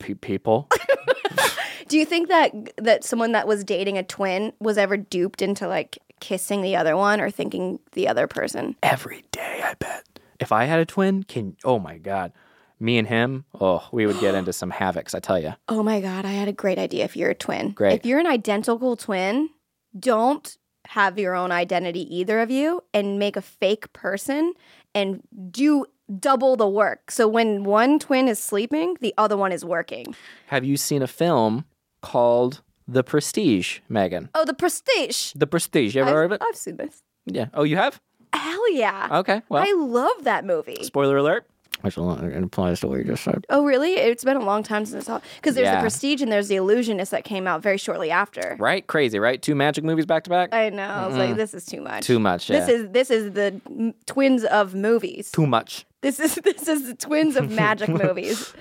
[0.00, 0.68] pe- people.
[1.88, 5.66] Do you think that that someone that was dating a twin was ever duped into
[5.66, 8.76] like kissing the other one or thinking the other person?
[8.82, 10.06] every day, I bet.
[10.38, 12.32] If I had a twin, can oh my god,
[12.78, 15.14] me and him, oh, we would get into some havocs.
[15.14, 15.54] I tell you.
[15.68, 17.72] Oh my god, I had a great idea if you're a twin.
[17.72, 17.92] Great.
[17.94, 19.50] If you're an identical twin,
[19.98, 20.56] don't
[20.86, 24.54] have your own identity either of you and make a fake person
[24.94, 25.84] and do
[26.18, 27.10] double the work.
[27.10, 30.16] So when one twin is sleeping, the other one is working.
[30.46, 31.64] Have you seen a film
[32.02, 32.62] called
[32.93, 34.30] The Prestige, Megan?
[34.34, 35.32] Oh, the prestige.
[35.36, 35.95] The Prestige.
[35.95, 36.43] You ever heard of it?
[36.47, 37.03] I've seen this.
[37.26, 37.47] Yeah.
[37.55, 38.01] Oh, you have?
[38.32, 39.09] Hell yeah.
[39.20, 39.43] Okay.
[39.49, 40.82] Well, I love that movie.
[40.82, 41.47] spoiler alert.
[41.82, 43.47] Which applies to what you just said.
[43.49, 43.95] Oh, really?
[43.95, 45.76] It's been a long time since I saw Because there's Yeah.
[45.76, 48.57] the Prestige and there's the Illusionist that came out very shortly after.
[48.59, 48.86] Right?
[48.86, 49.41] Crazy, right?
[49.41, 50.53] Two magic movies back to back.
[50.53, 50.82] I know.
[50.82, 52.05] I was like, this is too much.
[52.05, 52.51] Too much.
[52.51, 52.61] Yeah.
[52.66, 55.30] This is this is the m- twins of movies.
[55.30, 55.86] too much.
[56.03, 58.53] This is this is the twins of magic movies.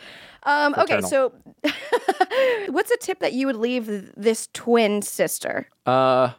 [0.43, 1.33] Um, okay, so
[2.69, 5.67] what's a tip that you would leave this twin sister?
[5.85, 6.31] Uh,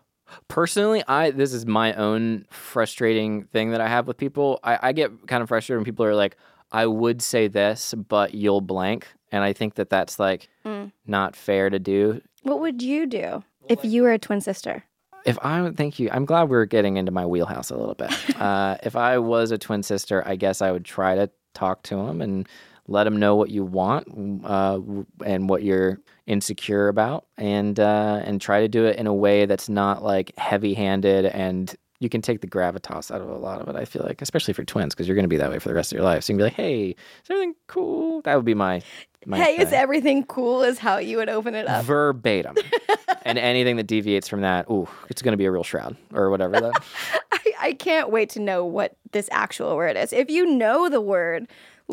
[0.49, 4.59] personally, I this is my own frustrating thing that I have with people.
[4.65, 6.37] I, I get kind of frustrated when people are like,
[6.73, 10.93] "I would say this, but you'll blank," and I think that that's like Mm.
[11.07, 12.21] not fair to do.
[12.43, 14.85] What would you do if you were a twin sister?
[15.25, 18.13] If I would thank you, I'm glad we're getting into my wheelhouse a little bit.
[18.41, 21.99] uh, if I was a twin sister, I guess I would try to talk to
[21.99, 22.49] him and
[22.89, 24.09] let him know what you want
[24.45, 24.81] uh,
[25.25, 29.47] and what you're insecure about, and uh, and try to do it in a way
[29.47, 33.69] that's not like heavy-handed and you can take the gravitas out of a lot of
[33.69, 33.77] it.
[33.77, 35.75] I feel like, especially for twins, because you're going to be that way for the
[35.75, 36.25] rest of your life.
[36.25, 38.83] So you can be like, "Hey, is everything cool?" That would be my
[39.27, 40.63] my hey, is everything cool?
[40.63, 41.85] Is how you would open it up.
[41.85, 42.57] verbatim.
[43.25, 46.31] and anything that deviates from that, ooh, it's going to be a real shroud or
[46.31, 46.59] whatever.
[46.59, 46.83] That
[47.33, 50.13] I, I can't wait to know what this actual word is.
[50.13, 51.49] If you know the word,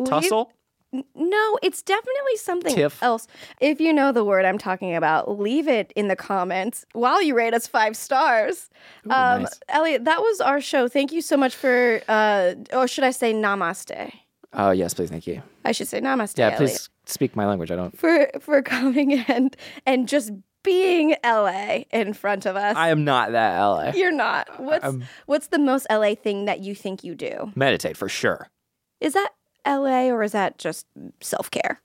[0.06, 0.52] tussle.
[0.92, 3.02] No, it's definitely something Tiff.
[3.02, 3.26] else.
[3.60, 7.34] If you know the word I'm talking about, leave it in the comments while you
[7.36, 8.70] rate us five stars.
[9.10, 9.60] um, nice.
[9.68, 10.88] Elliott, that was our show.
[10.88, 14.12] Thank you so much for, uh, or should I say namaste?
[14.54, 15.42] Oh yes, please, thank you.
[15.64, 16.58] I should say namaste, Yeah, Elliott.
[16.58, 17.70] please speak my language.
[17.70, 17.96] I don't.
[17.98, 20.32] For, for coming and, and just
[20.62, 22.76] being LA in front of us.
[22.76, 23.92] I am not that LA.
[23.94, 24.48] You're not.
[24.58, 27.52] What's, what's the most LA thing that you think you do?
[27.54, 28.48] Meditate for sure.
[29.00, 29.30] Is that
[29.66, 30.86] LA or is that just
[31.20, 31.80] self care?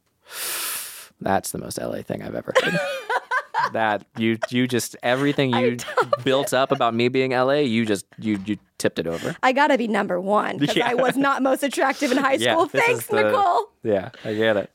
[1.21, 2.79] That's the most LA thing I've ever heard.
[3.73, 5.77] that you you just everything you
[6.23, 9.35] built up about me being LA, you just you you tipped it over.
[9.41, 10.89] I gotta be number one because Yeah.
[10.89, 12.65] I was not most attractive in high school.
[12.65, 13.69] this Thanks, the- Nicole.
[13.83, 14.71] Yeah, I get it.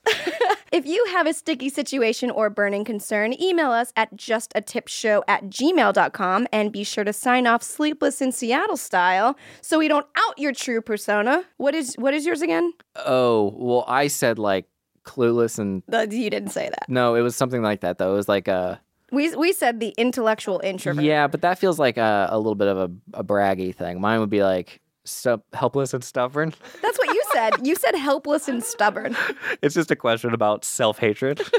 [0.70, 6.46] If you have a sticky situation or burning concern, email us at justatipshow at gmail.com
[6.52, 10.52] and be sure to sign off Sleepless in Seattle style so we don't out your
[10.52, 11.44] true persona.
[11.56, 12.72] What is what is yours again?
[12.96, 14.66] Oh well, I said like
[15.04, 16.86] clueless and you didn't say that.
[16.88, 18.12] no, it was something like that though.
[18.12, 18.78] It was like a
[19.10, 21.02] We, we said the intellectual introvert.
[21.02, 22.90] yeah, but that feels like a, a little bit of a,
[23.20, 24.02] a braggy thing.
[24.02, 26.52] Mine would be like stu- helpless and stubborn.
[26.82, 27.66] That's what you said.
[27.66, 29.16] You said helpless and stubborn.
[29.62, 31.40] it's just a question about self hatred.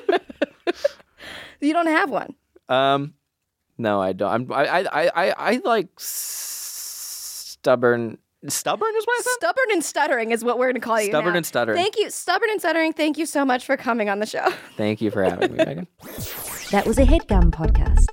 [1.61, 2.35] You don't have one.
[2.69, 3.13] Um,
[3.77, 4.31] no, I don't.
[4.31, 8.17] I'm, I, I, I, I, I like s- stubborn.
[8.47, 9.31] Stubborn is what I said.
[9.33, 11.09] Stubborn and stuttering is what we're going to call you.
[11.09, 11.37] Stubborn now.
[11.37, 11.77] and stuttering.
[11.77, 12.09] Thank you.
[12.09, 12.93] Stubborn and stuttering.
[12.93, 14.49] Thank you so much for coming on the show.
[14.77, 15.87] Thank you for having me, Megan.
[16.71, 18.05] That was a headgum podcast.